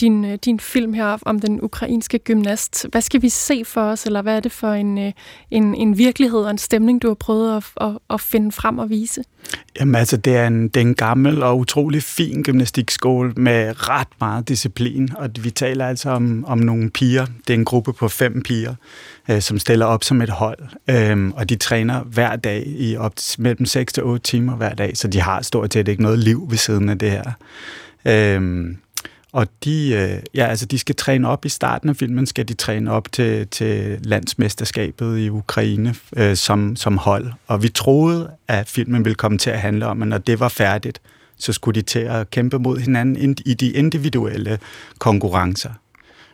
[0.00, 2.86] din, øh, din film her om den ukrainske gymnast.
[2.90, 5.12] Hvad skal vi se for os, eller hvad er det for en, øh,
[5.50, 8.90] en, en virkelighed og en stemning, du har prøvet at, at, at finde frem og
[8.90, 9.22] vise?
[9.80, 14.08] Jamen altså, det er, en, det er en gammel og utrolig fin gymnastikskole med ret
[14.20, 17.26] meget disciplin, og vi taler altså om, om nogle piger.
[17.26, 18.74] Det er en gruppe på fem piger,
[19.30, 20.58] øh, som stiller op som et hold,
[20.90, 24.74] øh, og de træner hver dag i op til mellem 6 til 8 timer hver
[24.74, 27.32] dag, så de har stort set ikke noget liv ved siden af det her.
[28.04, 28.66] Øh,
[29.36, 32.54] og de, øh, ja, altså de skal træne op i starten af filmen, skal de
[32.54, 37.32] træne op til, til landsmesterskabet i Ukraine øh, som, som hold.
[37.46, 40.48] Og vi troede, at filmen ville komme til at handle om, at når det var
[40.48, 41.00] færdigt,
[41.36, 44.58] så skulle de til at kæmpe mod hinanden i de individuelle
[44.98, 45.70] konkurrencer.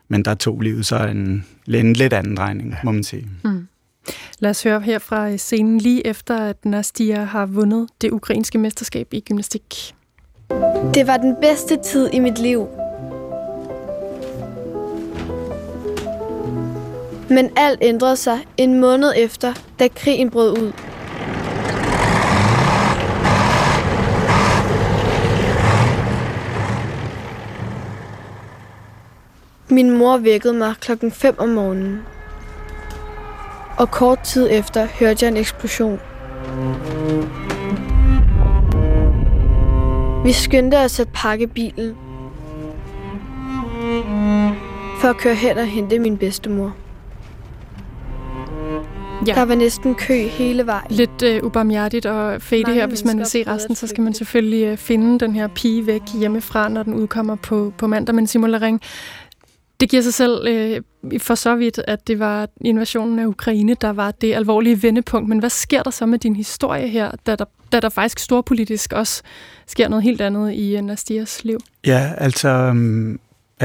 [0.09, 3.29] Men der tog livet så en, en lidt anden drejning, må man sige.
[3.45, 3.69] Mm.
[4.39, 9.15] Lad os høre her fra scenen lige efter, at Nastia har vundet det ukrainske mesterskab
[9.15, 9.95] i gymnastik.
[10.95, 12.69] Det var den bedste tid i mit liv.
[17.35, 20.73] Men alt ændrede sig en måned efter, da krigen brød ud.
[29.69, 32.03] Min mor vækkede mig klokken 5 om morgenen.
[33.79, 36.01] Og kort tid efter hørte jeg en eksplosion.
[40.25, 41.97] Vi skyndte os at pakke bilen
[45.01, 46.82] for at køre hen og hente min bedstemor.
[49.27, 49.35] Ja.
[49.35, 50.87] Der var næsten kø hele vejen.
[50.91, 52.87] Lidt uh, ubarmhjertigt og fade her.
[52.87, 56.03] Hvis man vil se resten, så skal man selvfølgelig uh, finde den her pige væk
[56.21, 58.15] hjemmefra, når den udkommer på, på mandag.
[58.15, 58.81] Men Simon Laring,
[59.81, 60.81] Det giver sig selv øh,
[61.19, 65.29] for så vidt, at det var invasionen af Ukraine, der var det alvorlige vendepunkt.
[65.29, 68.93] Men hvad sker der så med din historie her, da der, da der faktisk storpolitisk
[68.93, 69.23] også
[69.67, 71.59] sker noget helt andet i Nastias liv?
[71.87, 72.49] Ja, altså...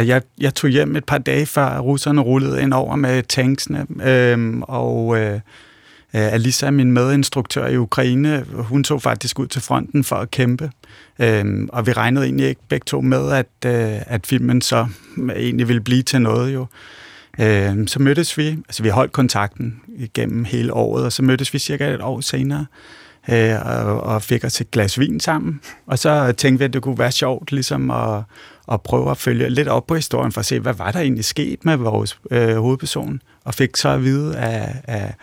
[0.02, 4.62] Jeg, jeg tog hjem et par dage før russerne rullede ind over med tanksene, øhm,
[4.62, 10.16] og øh, øh, Alisa, min medinstruktør i Ukraine, hun tog faktisk ud til fronten for
[10.16, 10.72] at kæmpe.
[11.20, 14.88] Øhm, og vi regnede egentlig ikke begge to med, at, øh, at filmen så
[15.36, 16.66] egentlig ville blive til noget jo.
[17.40, 21.60] Øhm, så mødtes vi, altså vi holdt kontakten igennem hele året, og så mødtes vi
[21.60, 22.66] cirka et år senere
[23.30, 25.60] øh, og, og fik os et glas vin sammen.
[25.88, 28.22] Og så tænkte vi, at det kunne være sjovt ligesom at,
[28.72, 31.26] at prøve at følge lidt op på historien for at se, hvad var der egentlig
[31.26, 33.22] sket med vores øh, hovedperson.
[33.44, 35.14] Og fik så at vide af, af,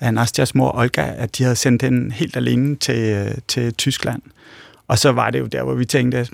[0.00, 4.22] af Nastias mor Olga, at de havde sendt hende helt alene til, øh, til Tyskland.
[4.88, 6.28] Og så var det jo der, hvor vi tænkte,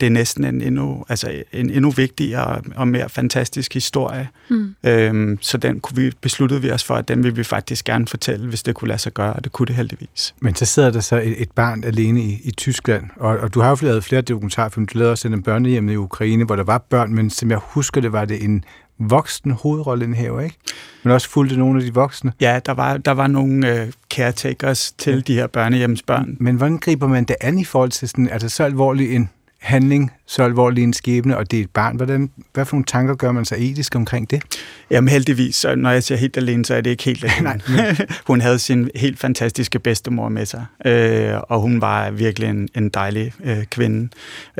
[0.00, 4.28] det er næsten en endnu, altså en endnu vigtigere og mere fantastisk historie.
[4.50, 4.74] Mm.
[4.84, 8.06] Øhm, så den kunne vi, besluttede vi os for, at den ville vi faktisk gerne
[8.06, 10.34] fortælle, hvis det kunne lade sig gøre, og det kunne det heldigvis.
[10.40, 13.60] Men så sidder der så et, et barn alene i, i Tyskland, og, og du
[13.60, 14.86] har jo lavet flere dokumentarfilm.
[14.86, 18.00] Du lavede også en børnehjem i Ukraine, hvor der var børn, men som jeg husker
[18.00, 18.64] det, var det en
[18.98, 20.56] voksen hovedrolleindhaver, ikke?
[21.02, 22.32] Men også fulgte nogle af de voksne.
[22.40, 25.20] Ja, der var, der var nogle uh, caretakers til ja.
[25.20, 26.36] de her børnehjemsbørn.
[26.40, 30.12] Men hvordan griber man det an i forhold til sådan, altså så alvorlig en handling,
[30.26, 31.96] så alvorlig en skæbne, og det er et barn.
[31.96, 34.42] Hvordan, hvad for nogle tanker gør man sig etisk omkring det?
[34.90, 37.60] Jamen heldigvis, så når jeg siger helt alene, så er det ikke helt alene.
[37.68, 42.68] Nej, hun havde sin helt fantastiske bedstemor med sig, øh, og hun var virkelig en,
[42.74, 44.08] en dejlig øh, kvinde.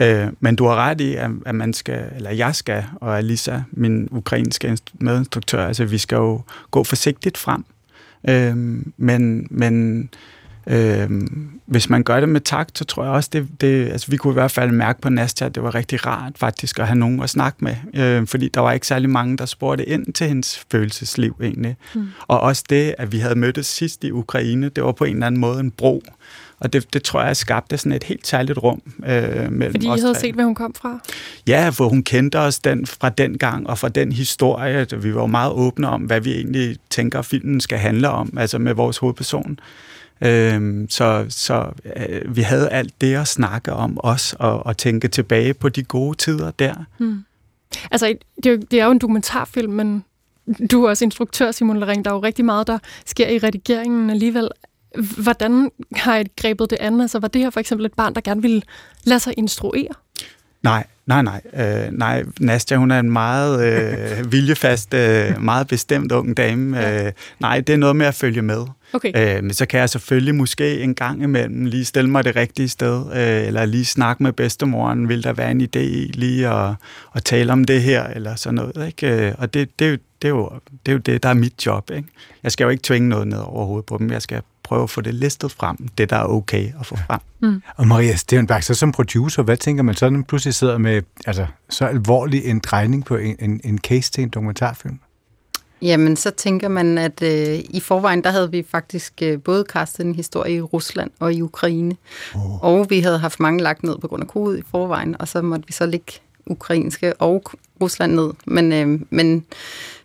[0.01, 3.61] Øh, men du har ret i, at, at man skal, eller jeg skal, og Alisa,
[3.71, 7.65] min ukrainske medinstruktør, altså vi skal jo gå forsigtigt frem.
[8.29, 8.57] Øh,
[8.97, 10.09] men, men
[10.69, 11.11] Øh,
[11.67, 14.33] hvis man gør det med takt, så tror jeg også, det, det altså vi kunne
[14.33, 17.23] i hvert fald mærke på Nastia, at det var rigtig rart faktisk at have nogen
[17.23, 20.67] at snakke med, øh, fordi der var ikke særlig mange, der spurgte ind til hendes
[20.73, 21.77] følelsesliv egentlig.
[21.95, 22.07] Mm.
[22.29, 25.27] Og også det, at vi havde mødtes sidst i Ukraine, det var på en eller
[25.27, 26.03] anden måde en bro,
[26.61, 29.89] og det, det tror jeg skabte sådan et helt særligt rum øh, mellem Fordi I
[29.89, 30.21] havde tre.
[30.21, 30.99] set, hvor hun kom fra?
[31.47, 34.87] Ja, for hun kendte os den, fra den gang og fra den historie.
[34.97, 38.59] Vi var jo meget åbne om, hvad vi egentlig tænker, filmen skal handle om, altså
[38.59, 39.59] med vores hovedperson.
[40.21, 45.09] Øhm, så så øh, vi havde alt det at snakke om os og, og tænke
[45.09, 46.75] tilbage på de gode tider der.
[46.99, 47.25] Hmm.
[47.91, 50.05] Altså, det er, jo, det er jo en dokumentarfilm, men
[50.71, 52.05] du er også instruktør, Simon Lering.
[52.05, 54.49] Der er jo rigtig meget, der sker i redigeringen alligevel.
[55.23, 57.03] Hvordan har I grebet det andet?
[57.03, 58.63] Altså, var det her for eksempel et barn, der gerne ville
[59.05, 59.95] lade sig instruere?
[60.63, 61.41] Nej, nej, nej.
[61.55, 66.79] Øh, nej, Nastia, hun er en meget øh, viljefast, øh, meget bestemt ung dame.
[66.79, 67.07] Ja.
[67.07, 68.67] Øh, nej, det er noget med at følge med.
[68.93, 69.37] Okay.
[69.37, 72.69] Øh, men så kan jeg selvfølgelig måske en gang imellem lige stille mig det rigtige
[72.69, 75.09] sted, øh, eller lige snakke med bedstemoren.
[75.09, 76.75] Vil der være en idé i lige at,
[77.15, 78.87] at tale om det her, eller sådan noget.
[78.87, 79.27] Ikke?
[79.27, 80.51] Øh, og det, det, det, er jo,
[80.87, 81.91] det er jo det, der er mit job.
[81.91, 82.09] Ikke?
[82.43, 84.11] Jeg skal jo ikke tvinge noget ned over hovedet på dem.
[84.11, 87.21] Jeg skal prøve at få det listet frem, det der er okay at få frem.
[87.41, 87.63] Mm.
[87.77, 91.03] Og Maria Stevenberg, så som producer, hvad tænker man så, når man pludselig sidder med
[91.27, 94.99] altså, så alvorlig en drejning på en, en, en case til en dokumentarfilm?
[95.83, 100.07] Jamen, så tænker man, at øh, i forvejen, der havde vi faktisk øh, både kastet
[100.07, 101.97] en historie i Rusland og i Ukraine.
[102.35, 102.65] Oh.
[102.65, 105.43] Og vi havde haft mange lagt ned på grund af covid i forvejen, og så
[105.43, 106.13] måtte vi så lægge
[106.47, 107.43] ukrainske og
[107.81, 108.31] Rusland ned.
[108.47, 109.45] Men, øh, men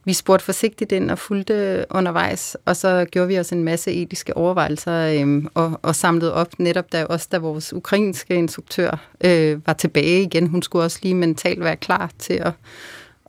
[0.05, 4.37] vi spurgte forsigtigt ind og fulgte undervejs, og så gjorde vi os en masse etiske
[4.37, 9.73] overvejelser øh, og, og samlede op netop da også da vores ukrainske instruktør øh, var
[9.73, 10.47] tilbage igen.
[10.47, 12.53] Hun skulle også lige mentalt være klar til at,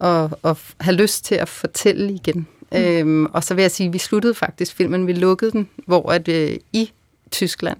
[0.01, 2.47] at, at have lyst til at fortælle igen.
[2.73, 2.79] Mm.
[2.79, 6.13] Øhm, og så vil jeg sige, at vi sluttede faktisk filmen, vi lukkede den, hvor
[6.13, 6.91] at øh, i
[7.31, 7.79] Tyskland,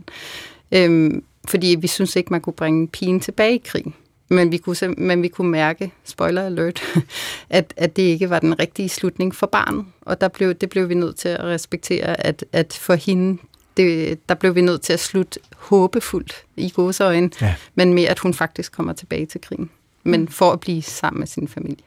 [0.73, 3.95] øhm, fordi vi synes ikke, man kunne bringe pigen tilbage i krigen.
[4.29, 6.83] Men vi kunne, men vi kunne mærke, spoiler alert,
[7.51, 9.85] at, at det ikke var den rigtige slutning for barnet.
[10.01, 13.39] Og der blev, det blev vi nødt til at respektere, at, at for hende,
[13.77, 17.55] det, der blev vi nødt til at slutte håbefuldt i øjne, ja.
[17.75, 19.71] men med at hun faktisk kommer tilbage til krigen.
[20.03, 20.29] Men mm.
[20.29, 21.85] for at blive sammen med sin familie.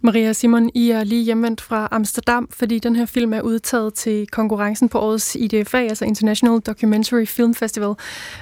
[0.00, 4.26] Maria Simon, I er lige hjemvendt fra Amsterdam, fordi den her film er udtaget til
[4.26, 7.94] konkurrencen på årets IDFA, altså International Documentary Film Festival.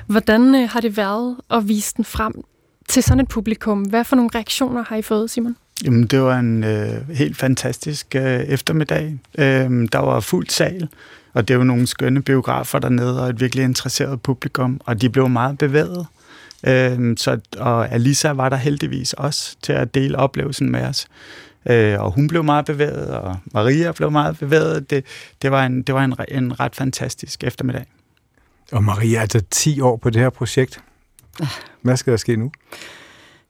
[0.06, 2.44] Hvordan øh, har det været at vise den frem
[2.88, 3.82] til sådan et publikum.
[3.82, 5.56] Hvad for nogle reaktioner har I fået, Simon?
[5.84, 9.18] Jamen, det var en øh, helt fantastisk øh, eftermiddag.
[9.38, 10.88] Øh, der var fuld sal,
[11.32, 15.28] og det var nogle skønne biografer dernede, og et virkelig interesseret publikum, og de blev
[15.28, 16.06] meget bevæget.
[16.66, 21.06] Øh, så, og Alisa var der heldigvis også til at dele oplevelsen med os.
[21.70, 24.90] Øh, og hun blev meget bevæget, og Maria blev meget bevæget.
[24.90, 25.04] Det,
[25.42, 27.84] det var, en, det var en, en ret fantastisk eftermiddag.
[28.72, 30.80] Og Maria, altså 10 år på det her projekt.
[31.88, 32.50] Hvad skal der ske nu?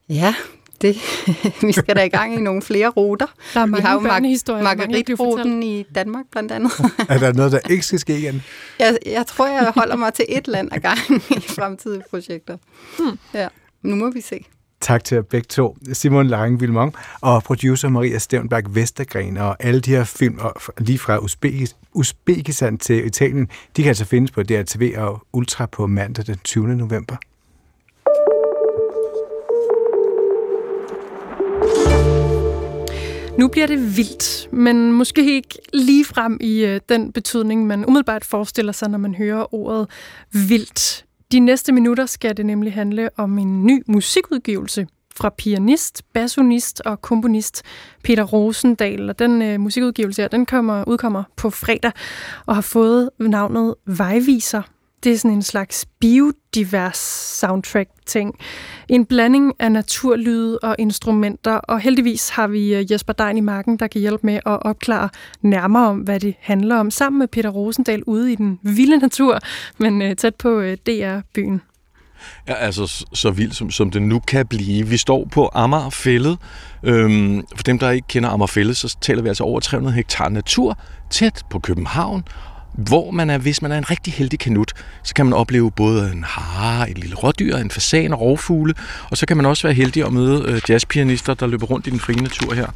[0.09, 0.35] Ja,
[0.83, 0.96] Det,
[1.66, 3.27] vi skal da i gang i nogle flere ruter.
[3.55, 6.72] Der er mange vi har jo mange, Marguerite-ruten i Danmark blandt andet.
[7.09, 8.42] Er der noget, der ikke skal ske igen?
[8.79, 12.57] jeg, jeg tror, jeg holder mig til et land ad gangen i fremtidige projekter.
[12.98, 13.18] Hmm.
[13.35, 13.48] Ja,
[13.83, 14.44] nu må vi se.
[14.81, 15.77] Tak til jer begge to.
[15.92, 20.98] Simon Lange Vilmong og producer Maria Stævnberg Vestergren og alle de her film, og lige
[20.98, 26.27] fra Uzbekis, Uzbekistan til Italien, de kan altså findes på DRTV og Ultra på mandag
[26.27, 26.77] den 20.
[26.77, 27.16] november.
[33.38, 38.24] Nu bliver det vildt, men måske ikke lige frem i øh, den betydning, man umiddelbart
[38.24, 39.90] forestiller sig, når man hører ordet
[40.33, 41.05] vildt.
[41.33, 47.01] De næste minutter skal det nemlig handle om en ny musikudgivelse fra pianist, bassonist og
[47.01, 47.62] komponist
[48.05, 49.11] Peter Rosendal.
[49.11, 51.92] Og den øh, musikudgivelse her, den kommer, udkommer på fredag
[52.46, 54.62] og har fået navnet Vejviser.
[55.04, 56.98] Det er sådan en slags biodivers
[57.38, 58.38] soundtrack-ting.
[58.88, 63.76] En blanding af naturlyde og instrumenter, og heldigvis har vi øh, Jesper Dein i marken,
[63.76, 65.08] der kan hjælpe med at opklare
[65.42, 69.38] nærmere om, hvad det handler om, sammen med Peter Rosendal ude i den vilde natur,
[69.78, 71.61] men øh, tæt på øh, DR-byen.
[72.48, 74.87] Ja, altså så vildt som, som det nu kan blive.
[74.87, 76.38] Vi står på Amagerfællet.
[76.82, 80.78] Øhm, for dem, der ikke kender Amagerfællet, så taler vi altså over 300 hektar natur
[81.11, 82.24] tæt på København,
[82.86, 86.12] hvor man er, hvis man er en rigtig heldig kanut, så kan man opleve både
[86.12, 88.74] en hare, et lille rådyr, en fasan og rovfugle,
[89.10, 91.90] og så kan man også være heldig at møde øh, jazzpianister, der løber rundt i
[91.90, 92.66] den frie natur her.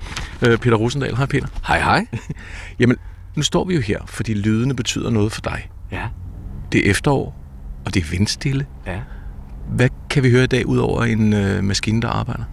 [0.42, 1.46] Øh, Peter Rosendal, hej Peter.
[1.66, 2.06] Hej, hej.
[2.80, 2.96] Jamen,
[3.36, 5.68] nu står vi jo her, fordi lydene betyder noget for dig.
[5.92, 6.06] Ja.
[6.72, 7.36] Det er efterår,
[7.84, 8.66] og det er vindstille.
[8.86, 9.00] Ja.
[9.68, 12.44] Hvad kan vi høre i dag, ud over en øh, maskine, der arbejder?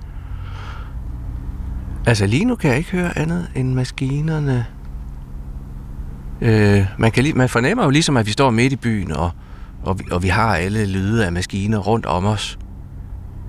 [2.06, 4.66] Altså lige nu kan jeg ikke høre andet end maskinerne.
[6.42, 9.32] Øh, man, kan lige, man fornemmer jo ligesom, at vi står midt i byen, og,
[9.84, 12.60] og, vi, og vi har alle lyde af maskiner rundt om os.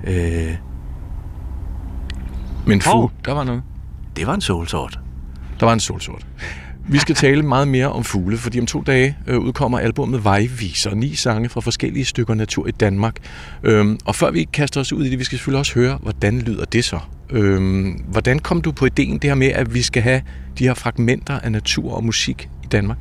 [0.07, 0.55] Øh,
[2.67, 3.13] Men fu, Hov.
[3.25, 3.63] der var noget.
[4.17, 5.01] det var en solsort.
[5.61, 6.27] Der var en solsort.
[6.89, 10.95] Vi skal tale meget mere om fugle, fordi om to dage øh, udkommer albumet Vejviser,
[10.95, 13.17] ni sange fra forskellige stykker natur i Danmark.
[13.63, 16.39] Øhm, og før vi kaster os ud i det, vi skal selvfølgelig også høre, hvordan
[16.39, 16.99] lyder det så?
[17.31, 20.23] Øhm, hvordan kom du på ideen det her med, at vi skal have
[20.59, 22.99] de her fragmenter af natur og musik Danmark?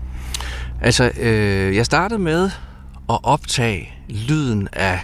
[0.81, 2.45] Altså, øh, jeg startede med
[3.09, 4.99] at optage lyden af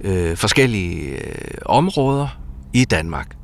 [0.00, 2.38] øh, forskellige øh, områder
[2.72, 3.36] i Danmark.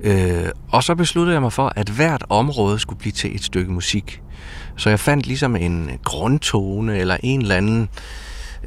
[0.00, 3.72] Øh, og så besluttede jeg mig for, at hvert område skulle blive til et stykke
[3.72, 4.22] musik.
[4.76, 7.88] Så jeg fandt ligesom en grundtone eller en eller anden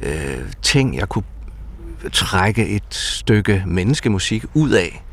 [0.02, 1.24] øh, ting, jeg kunne
[2.12, 5.04] trække et stykke menneskemusik ud af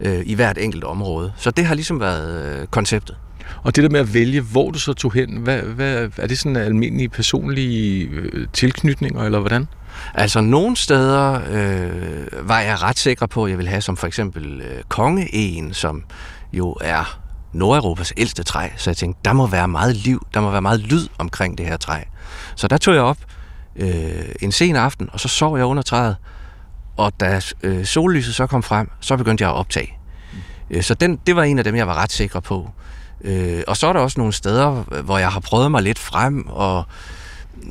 [0.00, 1.32] øh, i hvert enkelt område.
[1.36, 3.16] Så det har ligesom været øh, konceptet.
[3.62, 6.38] Og det der med at vælge, hvor du så tog hen, hvad, hvad, er det
[6.38, 9.68] sådan almindelige personlige øh, tilknytninger, eller hvordan?
[10.14, 14.06] Altså nogle steder øh, var jeg ret sikker på, at jeg ville have som for
[14.06, 16.04] eksempel øh, kongeegen, som
[16.52, 17.20] jo er
[17.52, 18.68] Nordeuropas ældste træ.
[18.76, 21.66] Så jeg tænkte, der må være meget liv, der må være meget lyd omkring det
[21.66, 22.00] her træ.
[22.56, 23.18] Så der tog jeg op
[23.76, 23.88] øh,
[24.42, 26.16] en sen aften, og så sov jeg under træet.
[26.96, 29.92] Og da øh, sollyset så kom frem, så begyndte jeg at optage.
[30.70, 32.70] Øh, Så den, det var en af dem, jeg var ret sikker på.
[33.24, 34.70] Øh, og så er der også nogle steder,
[35.02, 36.84] hvor jeg har prøvet mig lidt frem, og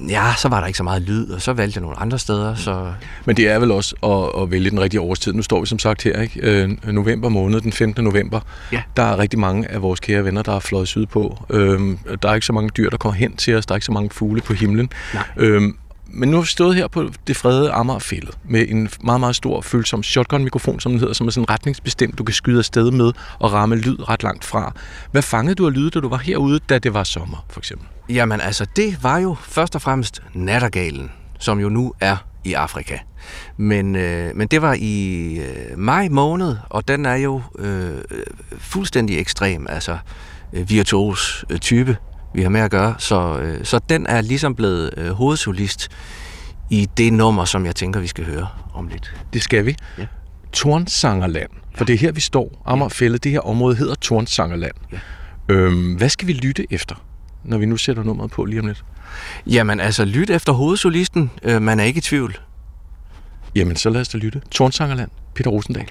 [0.09, 2.55] ja, så var der ikke så meget lyd, og så valgte jeg nogle andre steder.
[2.55, 2.93] Så
[3.25, 5.33] Men det er vel også at, at vælge den rigtige årstid.
[5.33, 6.39] Nu står vi som sagt her, ikke?
[6.41, 8.03] Øh, november måned, den 15.
[8.03, 8.39] november.
[8.71, 8.81] Ja.
[8.97, 11.37] Der er rigtig mange af vores kære venner, der er fløjet sydpå.
[11.49, 13.65] Øhm, der er ikke så mange dyr, der kommer hen til os.
[13.65, 14.89] Der er ikke så mange fugle på himlen.
[15.13, 15.23] Nej.
[15.37, 15.77] Øhm,
[16.17, 19.61] men nu har vi stået her på det fredede Amagerfældet med en meget, meget stor
[19.61, 23.53] følsom shotgun-mikrofon, som den hedder, som er sådan retningsbestemt, du kan skyde afsted med og
[23.53, 24.73] ramme lyd ret langt fra.
[25.11, 27.87] Hvad fangede du af lyde, da du var herude, da det var sommer, for eksempel?
[28.09, 32.97] Jamen altså, det var jo først og fremmest nattergalen, som jo nu er i Afrika.
[33.57, 37.97] Men, øh, men det var i øh, maj måned, og den er jo øh,
[38.57, 39.97] fuldstændig ekstrem, altså
[40.53, 41.97] øh, virtuos øh, type,
[42.33, 42.95] vi har med at gøre.
[42.99, 45.89] Så, øh, så den er ligesom blevet øh, hovedsolist
[46.69, 49.15] i det nummer, som jeg tænker, vi skal høre om lidt.
[49.33, 49.75] Det skal vi.
[49.97, 50.05] Ja.
[50.53, 51.49] Tornsangerland.
[51.75, 52.61] For det er her, vi står.
[52.65, 54.73] Amagerfællet, det her område hedder Tornsangerland.
[54.91, 54.97] Ja.
[55.49, 56.95] Øhm, hvad skal vi lytte efter,
[57.43, 58.83] når vi nu sætter nummeret på lige om lidt?
[59.47, 62.37] Jamen altså, lyt efter hovedsolisten, øh, man er ikke i tvivl.
[63.55, 64.41] Jamen, så lad os da lytte.
[64.51, 65.87] Tornsangerland, Peter Rosendal.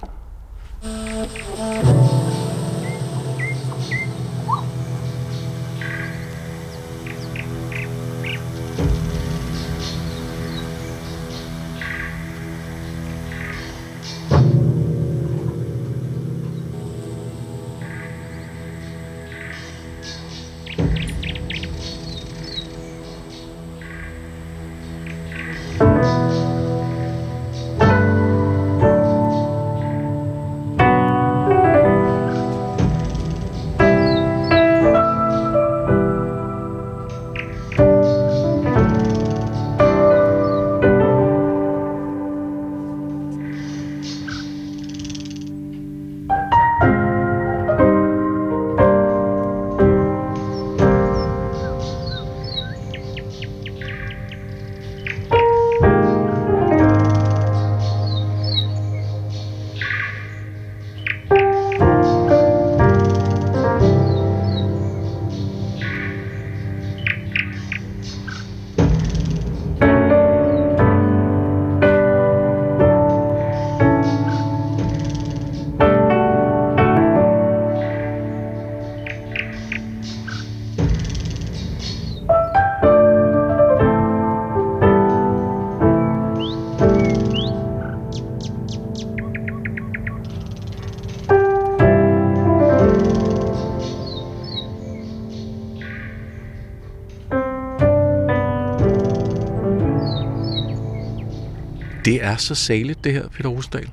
[102.07, 103.89] Det er så saligt, det her, Peter Rosendal.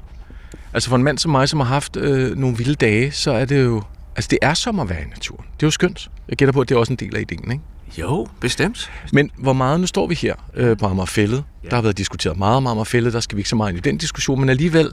[0.73, 3.45] Altså for en mand som mig, som har haft øh, nogle vilde dage, så er
[3.45, 3.83] det jo...
[4.15, 5.45] Altså det er som at være i naturen.
[5.53, 6.11] Det er jo skønt.
[6.29, 7.63] Jeg gætter på, at det er også en del af ideen, ikke?
[7.97, 8.91] Jo, bestemt.
[9.13, 11.43] Men hvor meget, nu står vi her øh, på Amagerfællet.
[11.63, 11.69] Ja.
[11.69, 13.89] Der har været diskuteret meget om Amagerfællet, der skal vi ikke så meget ind i
[13.89, 14.91] den diskussion, men alligevel,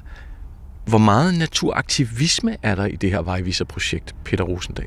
[0.86, 4.86] hvor meget naturaktivisme er der i det her vejviserprojekt, Peter Rosendal?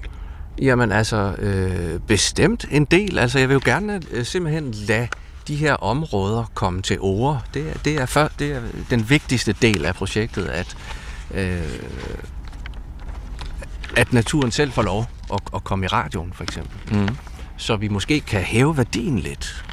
[0.62, 3.20] Jamen altså, øh, bestemt en del.
[3.20, 5.08] Altså jeg vil jo gerne øh, simpelthen lade
[5.48, 7.44] de her områder komme til ord.
[7.54, 10.78] Det, er- det, er, for, det er den vigtigste del af projektet, at,
[11.34, 11.62] øh,
[13.98, 16.98] at naturen selv får lov at, at komme i radioen, for eksempel.
[17.00, 17.16] Mm.
[17.58, 19.66] Så vi måske kan hæve værdien lidt.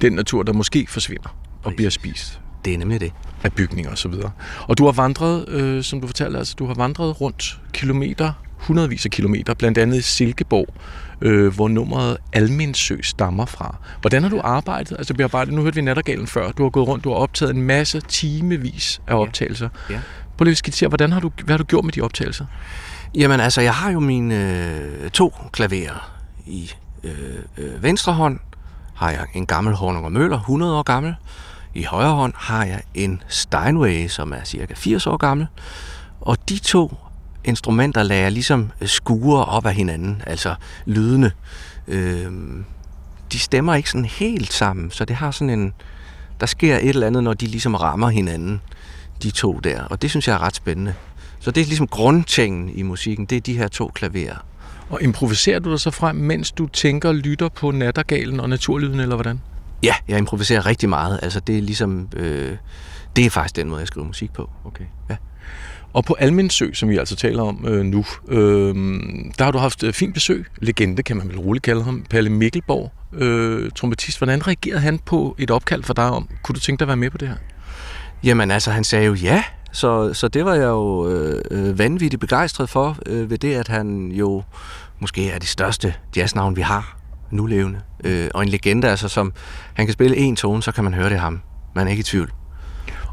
[0.00, 2.40] Den natur, der måske forsvinder og bliver spist.
[2.64, 3.12] Det er nemlig det.
[3.44, 4.30] Af bygninger og så videre.
[4.68, 8.32] Og du har vandret, øh, som du fortalte, altså du har vandret rundt kilometer,
[8.62, 10.74] hundredvis af kilometer, blandt andet i Silkeborg,
[11.20, 13.76] øh, hvor nummeret Almindsø stammer fra.
[14.00, 14.96] Hvordan har du arbejdet?
[14.98, 17.62] Altså bearbejdet, nu hørte vi Nattergalen før, du har gået rundt, du har optaget en
[17.62, 19.68] masse timevis af optagelser.
[19.90, 20.00] Ja.
[20.36, 22.46] Prøv lige at skitsere, hvordan har du, hvad har du gjort med de optagelser?
[23.14, 26.12] Jamen altså, jeg har jo mine øh, to klaverer
[26.46, 26.70] i
[27.04, 27.12] øh,
[27.58, 28.38] øh, venstre hånd.
[28.94, 31.14] Har jeg en gammel Horninger Møller, 100 år gammel.
[31.74, 35.46] I højre hånd har jeg en Steinway, som er cirka 80 år gammel.
[36.20, 36.96] Og de to
[37.44, 40.54] instrumenter lader jeg ligesom skure op af hinanden, altså
[40.86, 41.30] lydende.
[41.88, 42.32] Øh,
[43.32, 45.72] de stemmer ikke sådan helt sammen, så det har sådan en...
[46.40, 48.60] Der sker et eller andet, når de ligesom rammer hinanden,
[49.22, 49.82] de to der.
[49.82, 50.94] Og det synes jeg er ret spændende.
[51.40, 54.36] Så det er ligesom grundtingen i musikken, det er de her to klaverer.
[54.90, 59.00] Og improviserer du dig så frem, mens du tænker og lytter på Nattergalen og naturlyden,
[59.00, 59.40] eller hvordan?
[59.82, 61.20] Ja, jeg improviserer rigtig meget.
[61.22, 62.08] Altså det er ligesom...
[62.16, 62.56] Øh,
[63.16, 64.50] det er faktisk den måde, jeg skriver musik på.
[64.64, 64.84] Okay.
[65.10, 65.16] Ja.
[65.92, 68.74] Og på Almindsø, som vi altså taler om øh, nu, øh,
[69.38, 70.46] der har du haft øh, fint besøg.
[70.58, 72.04] Legende, kan man vel roligt kalde ham.
[72.10, 74.18] Palle Mikkelborg, øh, trompetist.
[74.18, 76.28] Hvordan reagerede han på et opkald fra dig om?
[76.42, 77.36] Kunne du tænke dig at være med på det her?
[78.24, 82.20] Jamen altså, han sagde jo ja, så, så det var jeg jo øh, øh vanvittigt
[82.20, 84.42] begejstret for, øh, ved det, at han jo
[85.00, 86.98] måske er det største jazznavn, vi har
[87.30, 87.80] nu levende.
[88.04, 89.32] Øh, og en legende, altså som
[89.74, 91.40] han kan spille en tone, så kan man høre det ham.
[91.74, 92.32] Man er ikke i tvivl.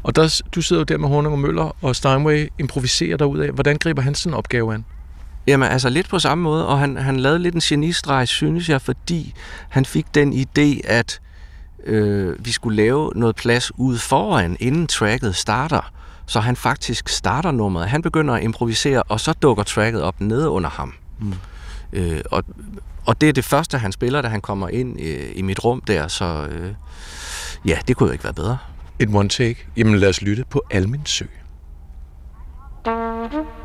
[0.02, 3.38] Og der, du sidder jo der med Horning og Møller og Steinway, improviserer dig ud
[3.38, 3.50] af.
[3.50, 4.84] Hvordan griber han sådan en opgave an?
[5.46, 8.82] Jamen altså lidt på samme måde, og han, han lavede lidt en genistreg, synes jeg,
[8.82, 9.34] fordi
[9.68, 11.20] han fik den idé, at
[11.84, 15.92] øh, vi skulle lave noget plads ude foran, inden tracket starter.
[16.26, 17.88] Så han faktisk starter nummeret.
[17.88, 20.94] Han begynder at improvisere, og så dukker tracket op nede under ham.
[21.18, 21.34] Mm.
[21.92, 22.44] Øh, og,
[23.06, 25.80] og det er det første, han spiller, da han kommer ind øh, i mit rum
[25.80, 26.74] der, så øh,
[27.64, 28.58] ja, det kunne jo ikke være bedre.
[29.00, 29.66] Et one take.
[29.76, 31.24] Jamen lad os lytte på Almindsø.
[32.84, 33.59] Palle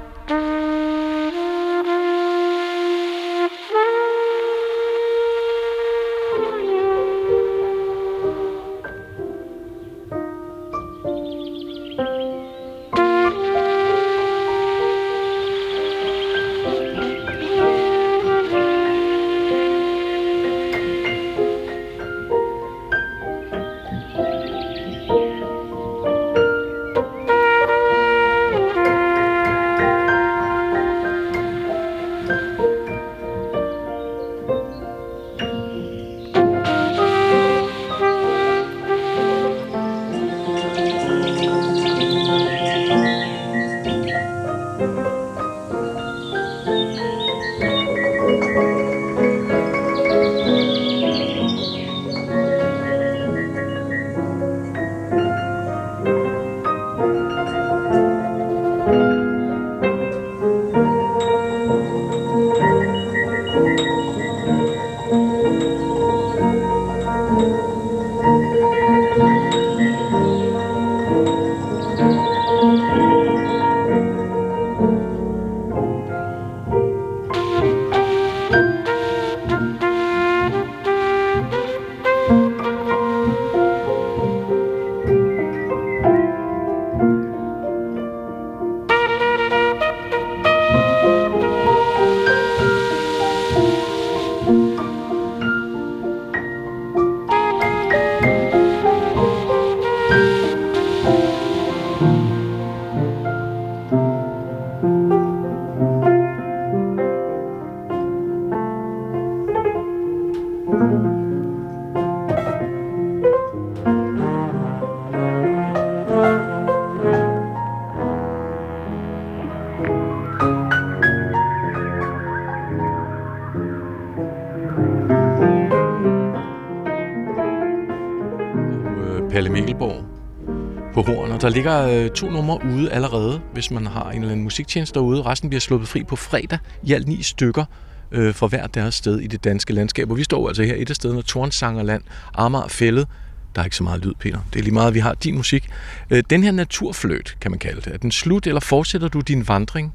[131.56, 135.22] ligger øh, to numre ude allerede, hvis man har en eller anden musiktjeneste derude.
[135.22, 137.66] Resten bliver sluppet fri på fredag i alt ni stykker
[138.12, 140.12] øh, for hver deres sted i det danske landskab.
[140.12, 142.04] Og vi står altså her et af stederne, Tornsangerland,
[142.34, 143.08] Amager Fællet.
[143.56, 144.40] Der er ikke så meget lyd, Peter.
[144.54, 145.70] Det er lige meget, vi har din musik.
[146.10, 147.94] Øh, den her naturfløjt, kan man kalde det.
[147.94, 149.94] Er den slut, eller fortsætter du din vandring?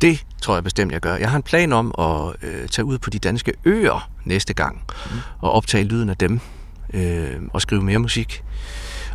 [0.00, 1.16] Det tror jeg bestemt, jeg gør.
[1.16, 4.82] Jeg har en plan om at øh, tage ud på de danske øer næste gang
[5.10, 5.18] mm.
[5.40, 6.40] og optage lyden af dem
[6.94, 8.42] øh, og skrive mere musik.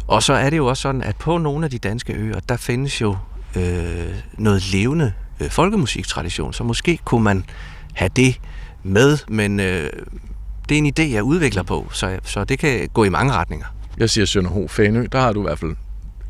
[0.07, 2.57] Og så er det jo også sådan, at på nogle af de danske øer, der
[2.57, 3.17] findes jo
[3.55, 7.45] øh, noget levende øh, folkemusiktradition, så måske kunne man
[7.93, 8.39] have det
[8.83, 9.89] med, men øh,
[10.69, 13.65] det er en idé, jeg udvikler på, så, så det kan gå i mange retninger.
[13.97, 15.75] Jeg siger Sønderho Fanø, der har du i hvert fald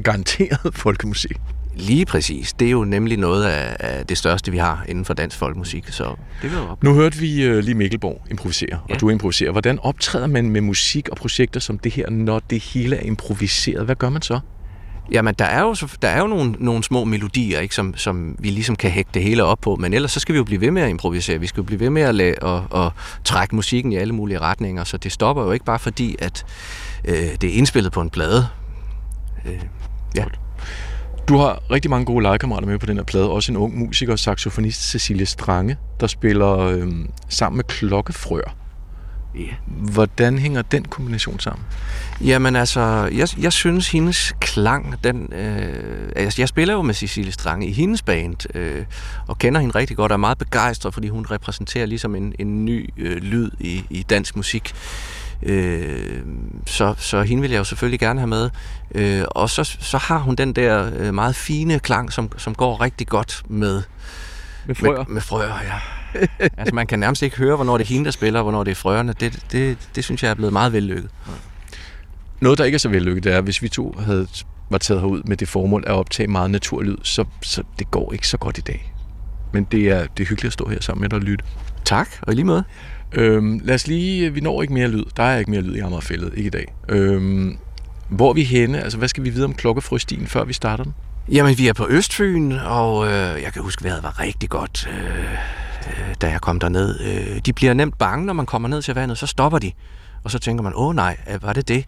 [0.03, 1.37] garanteret folkemusik.
[1.75, 2.53] Lige præcis.
[2.53, 5.87] Det er jo nemlig noget af, af det største, vi har inden for dansk folkemusik,
[5.87, 6.83] så det vil op.
[6.83, 8.93] Nu hørte vi uh, lige Mikkelborg improvisere, ja.
[8.93, 9.51] og du improviserer.
[9.51, 13.85] Hvordan optræder man med musik og projekter som det her, når det hele er improviseret?
[13.85, 14.39] Hvad gør man så?
[15.11, 18.49] Jamen, der er jo, der er jo nogle, nogle små melodier, ikke, som, som vi
[18.49, 20.71] ligesom kan hægte det hele op på, men ellers så skal vi jo blive ved
[20.71, 21.39] med at improvisere.
[21.39, 24.39] Vi skal jo blive ved med at lade, og, og trække musikken i alle mulige
[24.39, 26.45] retninger, så det stopper jo ikke bare fordi, at
[27.05, 28.47] øh, det er indspillet på en plade.
[29.45, 29.59] Øh,
[30.15, 30.25] ja.
[31.27, 33.29] Du har rigtig mange gode legekammerater med på den her plade.
[33.29, 36.87] Også en ung musiker, saxofonist Cecilie Strange, der spiller øh,
[37.29, 38.55] sammen med Klokkefrør.
[39.35, 39.55] Ja.
[39.67, 41.65] Hvordan hænger den kombination sammen?
[42.21, 47.31] Jamen altså, jeg, jeg synes, hendes klang, den, øh, altså, jeg spiller jo med Cecilie
[47.31, 48.85] Strange i hendes band, øh,
[49.27, 52.65] og kender hende rigtig godt, og er meget begejstret, fordi hun repræsenterer ligesom en, en
[52.65, 54.73] ny øh, lyd i, i dansk musik.
[55.43, 56.19] Øh,
[56.65, 58.49] så, så hende vil jeg jo selvfølgelig gerne have med.
[58.95, 62.81] Øh, og så, så har hun den der øh, meget fine klang, som, som går
[62.81, 63.83] rigtig godt med
[64.67, 64.97] med frøer.
[64.97, 65.79] Med, med frøer, ja.
[66.57, 68.71] altså man kan nærmest ikke høre, hvornår det er hende, der spiller, og hvornår det
[68.71, 69.13] er frøerne.
[69.19, 71.09] Det, det, det synes jeg er blevet meget vellykket.
[72.39, 74.27] Noget, der ikke er så vellykket, det er, hvis vi to havde
[74.69, 78.27] var taget herud med det formål at optage meget naturlyd, så, så det går ikke
[78.27, 78.93] så godt i dag.
[79.53, 81.45] Men det er, det er hyggeligt at stå her sammen med dig og lytte.
[81.85, 82.63] Tak, og i lige måde.
[83.13, 85.03] Øhm, lad os lige, vi når ikke mere lyd.
[85.17, 86.73] Der er ikke mere lyd i Amagerfældet, ikke i dag.
[86.89, 87.57] Øhm,
[88.09, 88.81] hvor er vi henne?
[88.81, 90.93] Altså, hvad skal vi vide om klokkefrøstien, før vi starter den?
[91.31, 95.19] Jamen, vi er på Østfyn, og øh, jeg kan huske, vejret var rigtig godt, øh,
[95.87, 96.99] øh, da jeg kom derned.
[96.99, 99.71] Øh, de bliver nemt bange, når man kommer ned til vandet, så stopper de.
[100.23, 101.85] Og så tænker man, åh nej, var det det?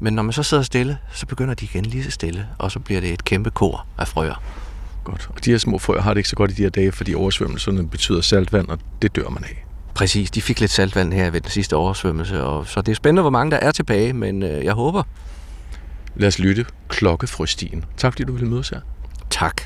[0.00, 2.78] Men når man så sidder stille, så begynder de igen lige så stille, og så
[2.80, 4.42] bliver det et kæmpe kor af frøer.
[5.04, 5.30] Godt.
[5.34, 7.14] Og de her små frøer har det ikke så godt i de her dage, fordi
[7.14, 9.67] oversvømmelserne betyder saltvand, og det dør man af.
[9.98, 13.22] Præcis, de fik lidt saltvand her ved den sidste oversvømmelse, og så det er spændende,
[13.22, 15.02] hvor mange der er tilbage, men øh, jeg håber.
[16.16, 17.84] Lad os lytte klokkefrøstien.
[17.96, 18.80] Tak fordi du ville møde os her.
[19.30, 19.62] Tak.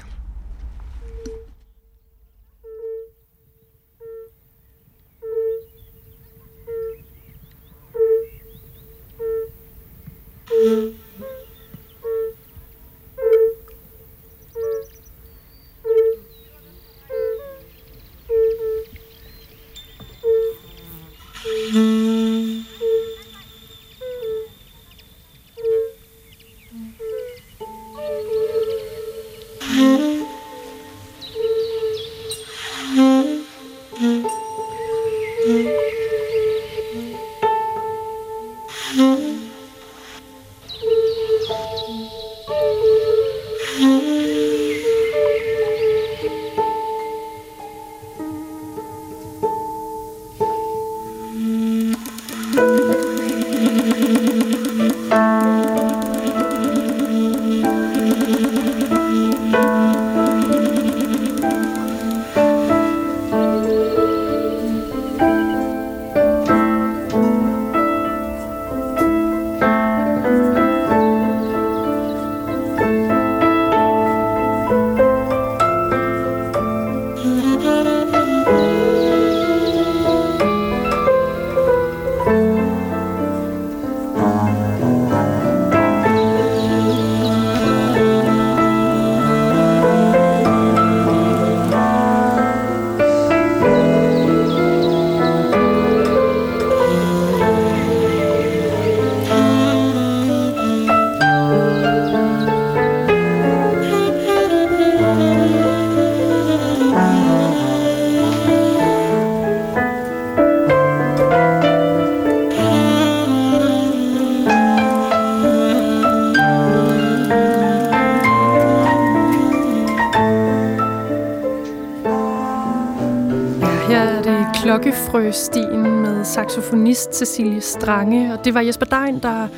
[125.32, 129.48] Klokkefrøstien med saxofonist Cecilie Strange, og det var Jesper Dein, der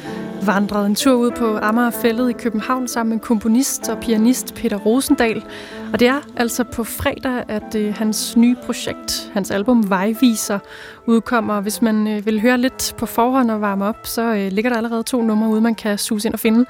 [0.47, 5.45] vandrede en tur ud på Amagerfællet i København sammen med komponist og pianist Peter Rosendal.
[5.93, 10.59] Og det er altså på fredag, at øh, hans nye projekt, hans album Vejviser,
[11.07, 11.61] udkommer.
[11.61, 14.77] Hvis man øh, vil høre lidt på forhånd og varme op, så øh, ligger der
[14.77, 16.65] allerede to numre ude, man kan suge ind og finde.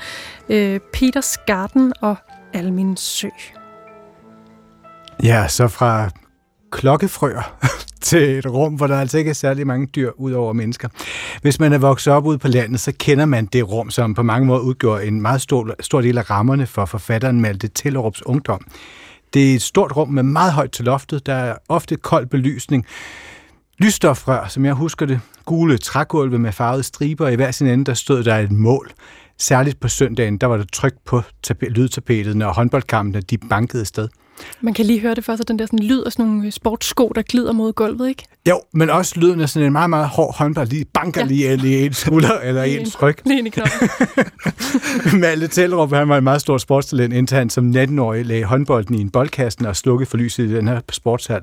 [0.49, 2.17] Øh, Peters Garden og
[2.53, 3.29] Almin Sø.
[5.23, 6.11] Ja, så fra
[6.71, 7.57] klokkefrøer
[8.05, 10.89] til et rum, hvor der altså ikke er særlig mange dyr ud over mennesker.
[11.43, 14.23] Hvis man er vokset op ude på landet, så kender man det rum, som på
[14.23, 18.67] mange måder udgjorde en meget stor, stor del af rammerne for forfatteren Malte Tellerups ungdom.
[19.35, 21.27] Det er et stort rum med meget højt til loftet.
[21.27, 22.87] Der er ofte kold belysning.
[23.79, 25.21] Lysstofrør, som jeg husker det.
[25.45, 27.29] Gule trægulve med farvede striber.
[27.29, 28.91] I hver sin ende, der stod der et mål.
[29.39, 31.23] Særligt på søndagen, der var der tryk på
[31.61, 34.09] lydtapetet, når håndboldkampene de bankede sted.
[34.61, 37.13] Man kan lige høre det for sig, den der sådan lyd af sådan nogle sportssko,
[37.15, 38.25] der glider mod gulvet, ikke?
[38.49, 41.55] Jo, men også lyden af sådan en meget, meget hård håndbold, lige banker ja.
[41.55, 43.23] lige i en skulder eller i en tryk.
[43.25, 43.89] Lige ind i knoppen.
[45.21, 49.01] Malte Tellerup, han var en meget stor sportstalent, indtil han som 19-årig lagde håndbolden i
[49.01, 51.43] en boldkasten og slukkede for lyset i den her sportshal.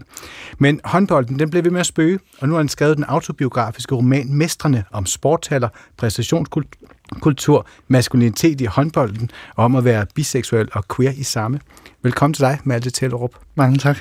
[0.60, 3.96] Men håndbolden, den blev ved med at spøge, og nu har han skrevet den autobiografiske
[3.96, 11.12] roman Mestrene om sporthaller, præstationskultur, maskulinitet i håndbolden og om at være biseksuel og queer
[11.12, 11.60] i samme.
[12.04, 13.36] Velkommen til dig, Malte Tellerup.
[13.56, 13.98] Mange tak.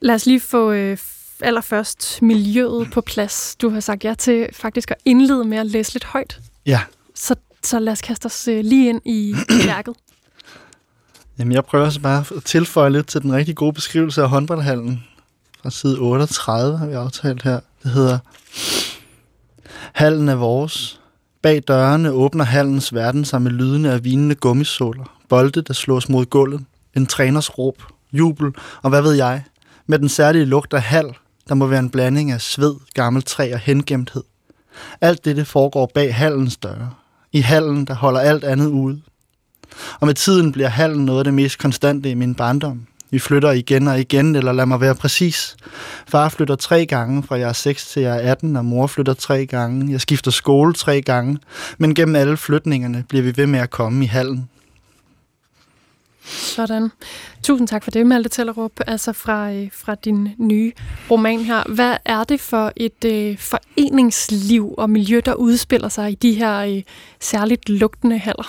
[0.00, 0.98] Lad os lige få øh,
[1.40, 3.56] allerførst miljøet på plads.
[3.56, 6.40] Du har sagt ja til faktisk at indlede med at læse lidt højt.
[6.66, 6.80] Ja.
[7.14, 9.34] Så, så lad os kaste os øh, lige ind i
[9.66, 9.94] værket.
[11.38, 15.04] Jamen, jeg prøver så bare at tilføje lidt til den rigtig gode beskrivelse af håndboldhallen.
[15.62, 17.60] Fra side 38 har vi aftalt her.
[17.82, 18.18] Det hedder,
[19.92, 21.00] Hallen er vores.
[21.42, 25.04] Bag dørene åbner hallens verden sig med lydene af vinende gummisåler.
[25.28, 26.64] Bolde, der slås mod gulvet
[26.96, 27.82] en træners råb,
[28.12, 29.42] jubel og hvad ved jeg,
[29.86, 31.14] med den særlige lugt af hal,
[31.48, 34.22] der må være en blanding af sved, gammel træ og hengemthed.
[35.00, 36.90] Alt dette foregår bag hallens døre.
[37.32, 39.00] I hallen, der holder alt andet ude.
[40.00, 42.86] Og med tiden bliver hallen noget af det mest konstante i min barndom.
[43.10, 45.56] Vi flytter igen og igen, eller lad mig være præcis.
[46.08, 49.14] Far flytter tre gange, fra jeg er 6 til jeg er 18, og mor flytter
[49.14, 49.92] tre gange.
[49.92, 51.38] Jeg skifter skole tre gange.
[51.78, 54.48] Men gennem alle flytningerne bliver vi ved med at komme i hallen.
[56.26, 56.90] Sådan.
[57.42, 60.72] Tusind tak for det, Malte Tellerup, altså fra, øh, fra din nye
[61.10, 61.62] roman her.
[61.74, 66.58] Hvad er det for et øh, foreningsliv og miljø, der udspiller sig i de her
[66.58, 66.82] øh,
[67.20, 68.46] særligt lugtende haller?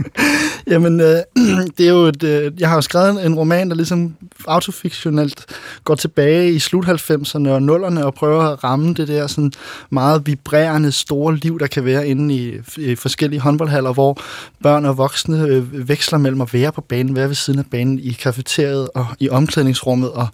[0.72, 1.16] Jamen, øh,
[1.78, 5.46] det er jo et, øh, jeg har jo skrevet en roman, der ligesom autofiktionelt
[5.84, 9.52] går tilbage i slut 90'erne og 0'erne og prøver at ramme det der sådan
[9.90, 14.18] meget vibrerende store liv, der kan være inde i, i forskellige håndboldhaller, hvor
[14.62, 17.98] børn og voksne øh, veksler mellem at være på banen, være ved siden af banen
[17.98, 20.28] i kafeteriet og i omklædningsrummet, og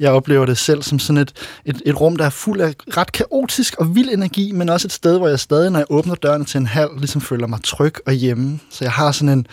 [0.00, 1.32] jeg oplever det selv som sådan et,
[1.64, 4.92] et, et rum, der er fuld af ret kaotisk og vild energi, men også et
[4.92, 7.94] sted, hvor jeg stadig, når jeg åbner dørene til en hal, ligesom føler mig tryg
[8.06, 8.60] og hjemme.
[8.70, 9.46] Så jeg har sådan en,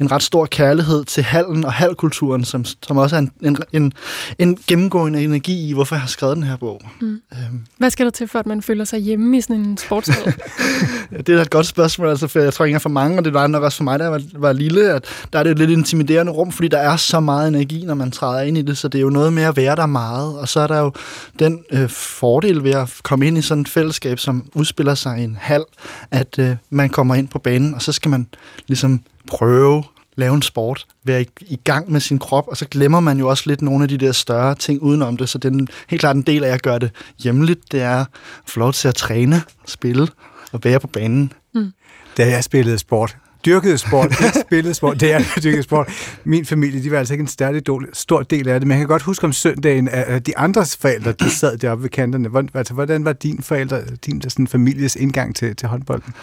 [0.00, 3.92] en ret stor kærlighed til hallen og halkulturen, som, som også er en, en, en,
[4.38, 6.80] en gennemgående energi i, hvorfor jeg har skrevet den her bog.
[7.00, 7.20] Mm.
[7.32, 7.60] Øhm.
[7.78, 10.34] Hvad skal der til, for at man føler sig hjemme i sådan en sportshal?
[11.26, 13.46] det er et godt spørgsmål, altså, for jeg tror ikke for mange, og det var
[13.46, 15.70] nok også for mig, da jeg var, var lille, at der er det et lidt
[15.94, 18.88] intimiderende rum, fordi der er så meget energi, når man træder ind i det, så
[18.88, 20.92] det er jo noget med at være der meget, og så er der jo
[21.38, 25.24] den øh, fordel ved at komme ind i sådan et fællesskab, som udspiller sig i
[25.24, 25.64] en hal,
[26.10, 28.26] at øh, man kommer ind på banen, og så skal man
[28.66, 29.84] ligesom prøve
[30.16, 33.28] lave en sport, være i, i gang med sin krop, og så glemmer man jo
[33.28, 36.16] også lidt nogle af de der større ting udenom det, så det er helt klart
[36.16, 38.06] en del af at gøre det hjemligt, det er at
[38.46, 40.08] få lov til at træne, spille
[40.52, 41.32] og være på banen.
[41.54, 41.72] Mm.
[42.16, 43.16] Da jeg spillede sport,
[43.46, 45.88] dyrkede sport, ikke spillede sport, det er dyrkede sport.
[46.24, 48.88] Min familie, de var altså ikke en stærlig stor del af det, men jeg kan
[48.88, 52.28] godt huske om søndagen, at de andres forældre, de sad deroppe ved kanterne.
[52.28, 56.14] Hvordan, altså, hvordan var din forældre, din sådan, families indgang til, til håndbolden?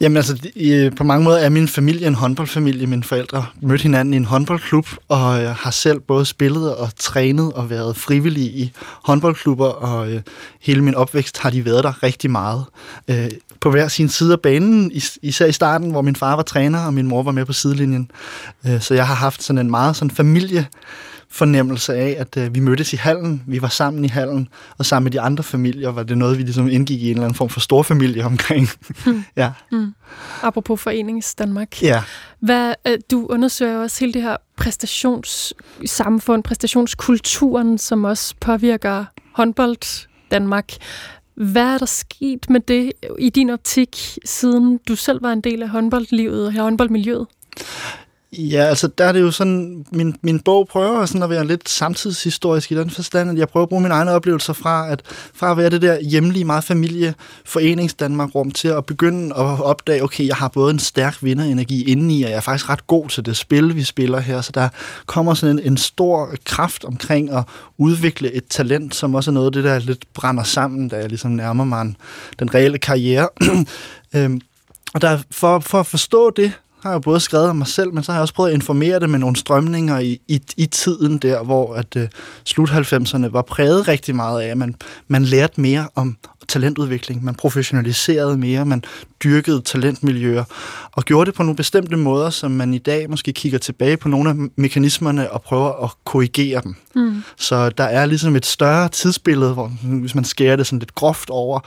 [0.00, 2.86] Jamen altså, i, på mange måder er min familie en håndboldfamilie.
[2.86, 7.52] Mine forældre mødte hinanden i en håndboldklub, og jeg har selv både spillet og trænet
[7.52, 8.72] og været frivillig i
[9.04, 10.20] håndboldklubber, og øh,
[10.60, 12.64] hele min opvækst har de været der rigtig meget.
[13.08, 13.30] Øh,
[13.60, 16.78] på hver sin side af banen, is- især i starten, hvor min far var træner,
[16.86, 18.10] og min mor var med på sidelinjen.
[18.66, 20.66] Øh, så jeg har haft sådan en meget sådan familie
[21.30, 24.48] fornemmelse af, at øh, vi mødtes i hallen, vi var sammen i hallen,
[24.78, 27.24] og sammen med de andre familier var det noget, vi ligesom indgik i en eller
[27.24, 28.68] anden form for stor familie omkring.
[29.04, 29.24] Hmm.
[29.36, 29.52] ja.
[29.72, 29.94] Mm.
[30.42, 31.82] Apropos Forenings Danmark.
[31.82, 32.02] Ja.
[32.40, 39.04] Hvad, øh, du undersøger også hele det her præstationssamfund, præstationskulturen, som også påvirker
[39.34, 40.72] håndbold Danmark.
[41.34, 45.62] Hvad er der sket med det i din optik, siden du selv var en del
[45.62, 47.26] af håndboldlivet og håndboldmiljøet?
[48.32, 51.68] Ja, altså der er det jo sådan, min, min bog prøver sådan at være lidt
[51.68, 55.02] samtidshistorisk i den forstand, at jeg prøver at bruge mine egne oplevelser fra at,
[55.34, 57.14] fra at være det der hjemlige, meget familie,
[57.44, 61.84] forenings Danmark rum til at begynde at opdage, okay, jeg har både en stærk vinderenergi
[61.84, 64.68] indeni, og jeg er faktisk ret god til det spil, vi spiller her, så der
[65.06, 67.44] kommer sådan en, en stor kraft omkring at
[67.78, 71.08] udvikle et talent, som også er noget af det, der lidt brænder sammen, da jeg
[71.08, 71.94] ligesom nærmer mig
[72.38, 73.28] den reelle karriere.
[74.16, 74.40] øhm,
[74.94, 76.52] og der, for, for at forstå det,
[76.82, 79.00] har jeg både skrevet om mig selv, men så har jeg også prøvet at informere
[79.00, 82.02] det med nogle strømninger i, i, i tiden der, hvor at uh,
[82.44, 84.74] slut 90'erne var præget rigtig meget af, at man,
[85.08, 86.16] man lærte mere om
[86.48, 88.82] talentudvikling, man professionaliserede mere, man
[89.24, 90.44] dyrkede talentmiljøer,
[90.92, 94.08] og gjorde det på nogle bestemte måder, som man i dag måske kigger tilbage på
[94.08, 96.74] nogle af mekanismerne og prøver at korrigere dem.
[96.94, 97.22] Mm.
[97.36, 101.30] Så der er ligesom et større tidsbillede, hvor hvis man skærer det sådan lidt groft
[101.30, 101.60] over,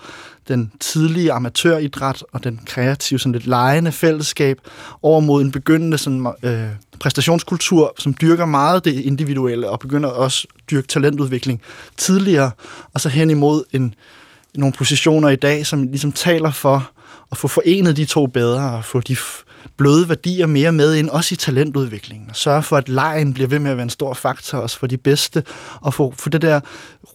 [0.47, 4.59] den tidlige amatøridræt og den kreative, sådan lidt lejende fællesskab
[5.01, 6.67] over mod en begyndende sådan, øh,
[6.99, 11.61] præstationskultur, som dyrker meget det individuelle og begynder også at dyrke talentudvikling
[11.97, 12.51] tidligere,
[12.93, 13.95] og så hen imod en,
[14.55, 16.91] nogle positioner i dag, som ligesom taler for
[17.31, 19.15] at få forenet de to bedre og få de
[19.78, 22.30] bløde værdier mere med ind, også i talentudviklingen.
[22.30, 24.88] Og sørge for, at lejen bliver ved med at være en stor faktor også for
[24.88, 25.43] de bedste,
[25.82, 26.59] og få, få det der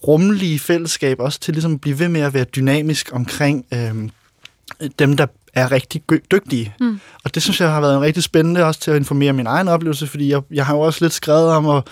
[0.08, 4.08] rummelige fællesskab også til ligesom at blive ved med at være dynamisk omkring øh,
[4.98, 6.74] dem, der er rigtig dygtige.
[6.80, 7.00] Mm.
[7.24, 9.68] Og det synes jeg har været en rigtig spændende også til at informere min egen
[9.68, 11.86] oplevelse, fordi jeg, jeg har jo også lidt skrevet om at,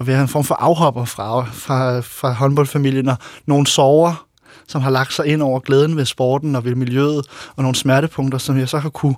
[0.00, 4.26] at være en form for afhopper fra, fra, fra håndboldfamilien, og nogle sover,
[4.68, 7.26] som har lagt sig ind over glæden ved sporten og ved miljøet,
[7.56, 9.16] og nogle smertepunkter, som jeg så har kunne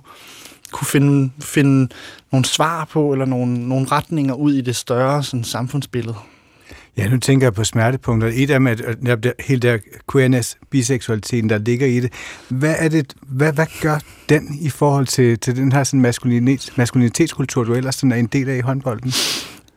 [0.71, 1.89] kunne finde, finde
[2.31, 6.15] nogle svar på, eller nogle, nogle retninger ud i det større sådan, samfundsbillede.
[6.97, 8.31] Ja, nu tænker jeg på smertepunkter.
[8.33, 9.77] Et af dem er der, hele der
[10.11, 12.13] queerness, biseksualiteten, der ligger i det.
[12.49, 13.99] Hvad, er det, hvad, hvad gør
[14.29, 18.25] den i forhold til, til den her sådan maskulinitet, maskulinitetskultur, du ellers sådan er en
[18.25, 19.13] del af i håndbolden?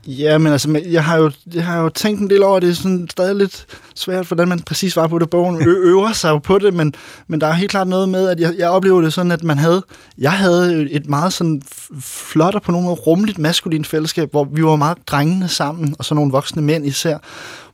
[0.07, 2.75] Ja, men altså, jeg har jo, jeg har jo tænkt en del over, det er
[2.75, 5.31] sådan stadig lidt svært, hvordan man præcis var på det.
[5.31, 6.95] Bogen ø- øver sig jo på det, men,
[7.29, 9.59] men der er helt klart noget med, at jeg, jeg oplever det sådan, at man
[9.59, 9.83] havde,
[10.19, 11.63] jeg havde et meget sådan
[12.01, 16.05] flot og på nogle måde rummeligt maskulint fællesskab, hvor vi var meget drengene sammen, og
[16.05, 17.19] så nogle voksne mænd især,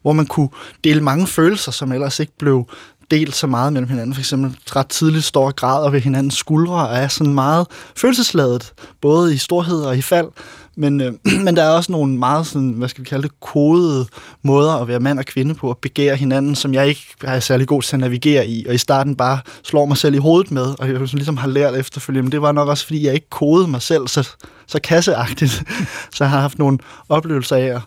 [0.03, 0.49] hvor man kunne
[0.85, 2.67] dele mange følelser, som ellers ikke blev
[3.11, 4.15] delt så meget mellem hinanden.
[4.15, 7.67] For eksempel ret tidligt står og græder ved hinandens skuldre og er sådan meget
[7.97, 10.27] følelsesladet, både i storhed og i fald.
[10.77, 11.13] Men, øh,
[11.45, 14.07] men der er også nogle meget sådan, hvad skal vi kalde det, kodede
[14.43, 17.67] måder at være mand og kvinde på, at begære hinanden, som jeg ikke er særlig
[17.67, 20.75] god til at navigere i, og i starten bare slår mig selv i hovedet med,
[20.79, 23.31] og jeg sådan ligesom har lært efterfølgende, men det var nok også, fordi jeg ikke
[23.31, 24.31] kodede mig selv så,
[24.67, 25.63] så kasseagtigt,
[26.15, 27.81] så jeg har haft nogle oplevelser af at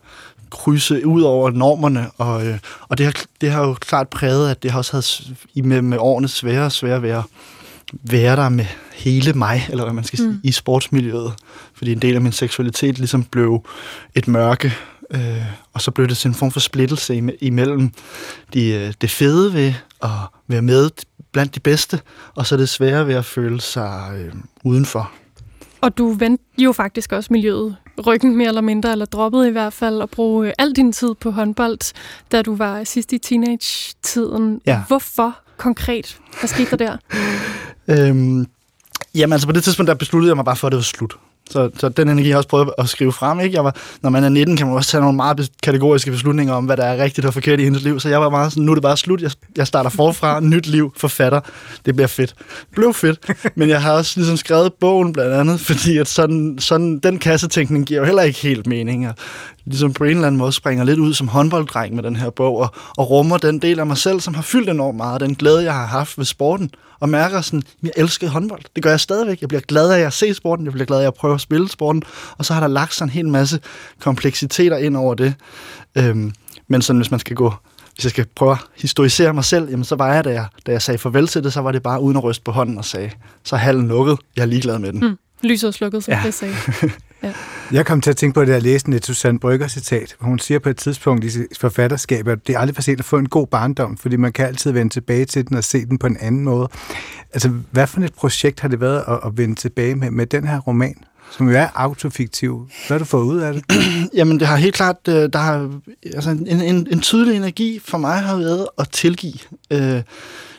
[0.49, 2.57] krydse ud over normerne, og, øh,
[2.89, 4.91] og det, har, det har jo klart præget, at det har også
[5.55, 7.23] havde med, med årene sværere og sværere at være,
[7.93, 10.39] være der med hele mig, eller hvad man skal sige, mm.
[10.43, 11.33] i sportsmiljøet.
[11.73, 13.65] Fordi en del af min seksualitet ligesom blev
[14.15, 14.73] et mørke,
[15.11, 17.91] øh, og så blev det sådan en form for splittelse imellem
[18.53, 19.73] de, øh, det fede ved
[20.03, 20.09] at
[20.47, 20.89] være med
[21.31, 21.99] blandt de bedste,
[22.35, 24.33] og så det svære ved at føle sig øh,
[24.63, 25.11] udenfor.
[25.81, 27.75] Og du vendte jo faktisk også miljøet
[28.07, 31.15] ryggen mere eller mindre, eller droppede i hvert fald at bruge øh, al din tid
[31.19, 31.93] på håndbold,
[32.31, 34.61] da du var sidst i teenage-tiden.
[34.65, 34.83] Ja.
[34.87, 36.19] Hvorfor konkret?
[36.39, 36.97] Hvad skete der der?
[37.87, 38.47] øhm,
[39.15, 41.17] jamen altså på det tidspunkt, der besluttede jeg mig bare for, at det var slut.
[41.49, 43.39] Så, så den energi har jeg også prøvet at skrive frem.
[43.39, 43.55] Ikke?
[43.55, 46.65] Jeg var, når man er 19, kan man også tage nogle meget kategoriske beslutninger om,
[46.65, 47.99] hvad der er rigtigt og forkert i hendes liv.
[47.99, 49.21] Så jeg var meget sådan, nu er det bare slut.
[49.21, 51.39] Jeg, jeg starter forfra, nyt liv, forfatter.
[51.85, 52.35] Det bliver fedt.
[52.71, 53.19] Blev fedt.
[53.55, 57.85] Men jeg har også ligesom skrevet bogen blandt andet, fordi at sådan, sådan, den kassetænkning
[57.85, 59.07] giver jo heller ikke helt mening.
[59.07, 59.15] Og
[59.67, 62.57] ligesom på en eller anden måde springer lidt ud som håndbolddreng med den her bog,
[62.57, 65.63] og, og rummer den del af mig selv, som har fyldt enormt meget, den glæde,
[65.63, 68.61] jeg har haft ved sporten, og mærker sådan, at jeg elsker håndbold.
[68.75, 69.41] Det gør jeg stadigvæk.
[69.41, 71.69] Jeg bliver glad af at se sporten, jeg bliver glad af at prøve at spille
[71.69, 72.03] sporten,
[72.37, 73.59] og så har der lagt sådan en hel masse
[73.99, 75.33] kompleksiteter ind over det.
[75.95, 76.33] Øhm,
[76.67, 77.53] men sådan, hvis man skal gå
[77.97, 80.71] hvis jeg skal prøve at historisere mig selv, jamen så var jeg, da jeg, da
[80.71, 82.85] jeg sagde farvel til det, så var det bare uden at ryste på hånden og
[82.85, 83.11] sagde,
[83.43, 84.99] så er hallen lukket, jeg er ligeglad med den.
[84.99, 85.17] Mm.
[85.43, 86.21] Lyset slukket, som ja.
[86.25, 86.55] det sagde.
[87.23, 87.33] Ja.
[87.71, 90.27] Jeg kom til at tænke på det, at jeg læste et Susanne Brygger citat, hvor
[90.27, 93.17] hun siger på et tidspunkt i forfatterskab, at det er aldrig for sent at få
[93.17, 96.07] en god barndom, fordi man kan altid vende tilbage til den og se den på
[96.07, 96.69] en anden måde.
[97.33, 100.47] Altså, hvad for et projekt har det været at, at vende tilbage med, med den
[100.47, 100.95] her roman?
[101.31, 102.69] som jo er autofiktiv.
[102.87, 103.63] Hvad har du fået ud af det?
[104.17, 105.71] Jamen, det har helt klart, øh, der har,
[106.13, 109.39] altså en, en, en tydelig energi for mig har været at tilgive.
[109.71, 110.01] Øh,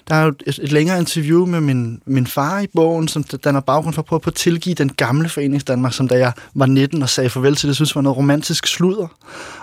[0.09, 3.95] Der er jo et, længere interview med min, min far i bogen, som danner baggrund
[3.95, 7.03] for at prøve på at tilgive den gamle Forenings Danmark, som da jeg var 19
[7.03, 9.07] og sagde farvel til det, synes var noget romantisk sludder.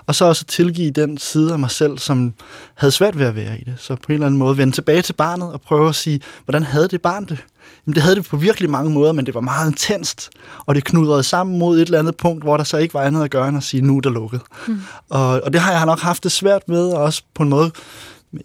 [0.06, 2.34] Og så også tilgive den side af mig selv, som
[2.76, 3.76] havde svært ved at være i det.
[3.78, 6.64] Så på en eller anden måde vende tilbage til barnet og prøve at sige, hvordan
[6.64, 7.38] havde det barn det?
[7.86, 10.30] Jamen, det havde det på virkelig mange måder, men det var meget intenst,
[10.66, 13.24] og det knudrede sammen mod et eller andet punkt, hvor der så ikke var andet
[13.24, 14.42] at gøre end at sige, nu er der lukket.
[14.68, 14.82] Mm.
[15.10, 17.72] Og, og det har jeg nok haft det svært med, og også på en måde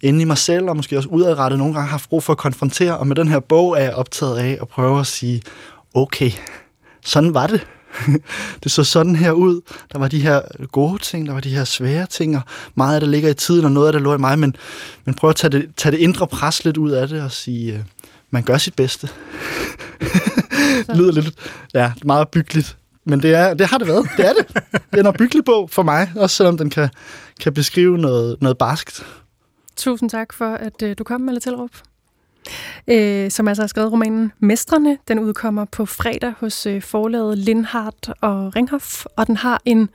[0.01, 2.99] inde i mig selv, og måske også udadrettet nogle gange haft brug for at konfrontere,
[2.99, 5.43] og med den her bog er jeg optaget af at prøve at sige,
[5.95, 6.30] okay,
[7.05, 7.66] sådan var det.
[8.64, 9.61] det så sådan her ud.
[9.93, 10.41] Der var de her
[10.72, 12.43] gode ting, der var de her svære ting, og
[12.74, 14.57] meget af det ligger i tiden, og noget af det lå i mig, men,
[15.05, 17.72] men prøv at tage det, tage det indre pres lidt ud af det og sige,
[17.72, 17.80] øh,
[18.30, 19.09] man gør sit bedste.
[20.97, 21.34] Lyder lidt
[21.74, 22.76] ja, meget byggeligt.
[23.05, 24.09] Men det, er, det har det været.
[24.16, 24.47] Det er det.
[24.72, 26.88] Det er en opbyggelig bog for mig, også selvom den kan,
[27.41, 29.07] kan beskrive noget, noget barskt.
[29.81, 31.70] Tusind tak for, at øh, du kom, Malle Tilrup.
[32.89, 34.99] Øh, som altså har skrevet romanen Mestrene.
[35.09, 39.89] Den udkommer på fredag hos øh, forlaget Lindhardt og Ringhof, og den har en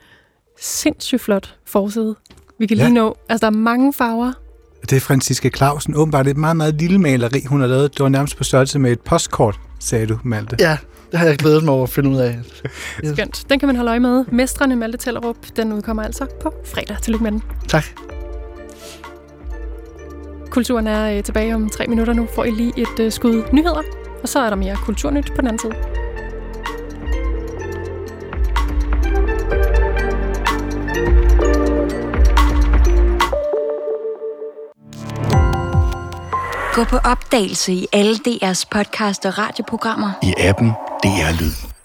[0.60, 2.14] sindssygt flot forside.
[2.58, 2.92] Vi kan lige ja.
[2.92, 4.32] nå, altså der er mange farver,
[4.90, 5.94] det er Franziska Clausen.
[5.94, 7.92] Åbenbart et meget, meget lille maleri, hun har lavet.
[7.94, 10.56] Det var nærmest på størrelse med et postkort, sagde du, Malte.
[10.60, 10.78] Ja,
[11.10, 12.38] det har jeg glædet mig over at finde ud af.
[13.04, 13.12] Yes.
[13.12, 13.44] Skønt.
[13.50, 14.24] Den kan man holde øje med.
[14.32, 16.96] Mestrene Malte Tellerup, den udkommer altså på fredag.
[17.02, 17.42] Tillykke med den.
[17.68, 17.84] Tak.
[20.56, 22.26] Kulturen er øh, tilbage om tre minutter nu.
[22.34, 23.82] Får I lige et øh, skud nyheder,
[24.22, 25.72] og så er der mere kulturnyt på den anden side.
[36.74, 40.10] Gå på opdagelse i alle DR's podcast og radioprogrammer.
[40.22, 40.68] I appen
[41.02, 41.75] DR Lyd.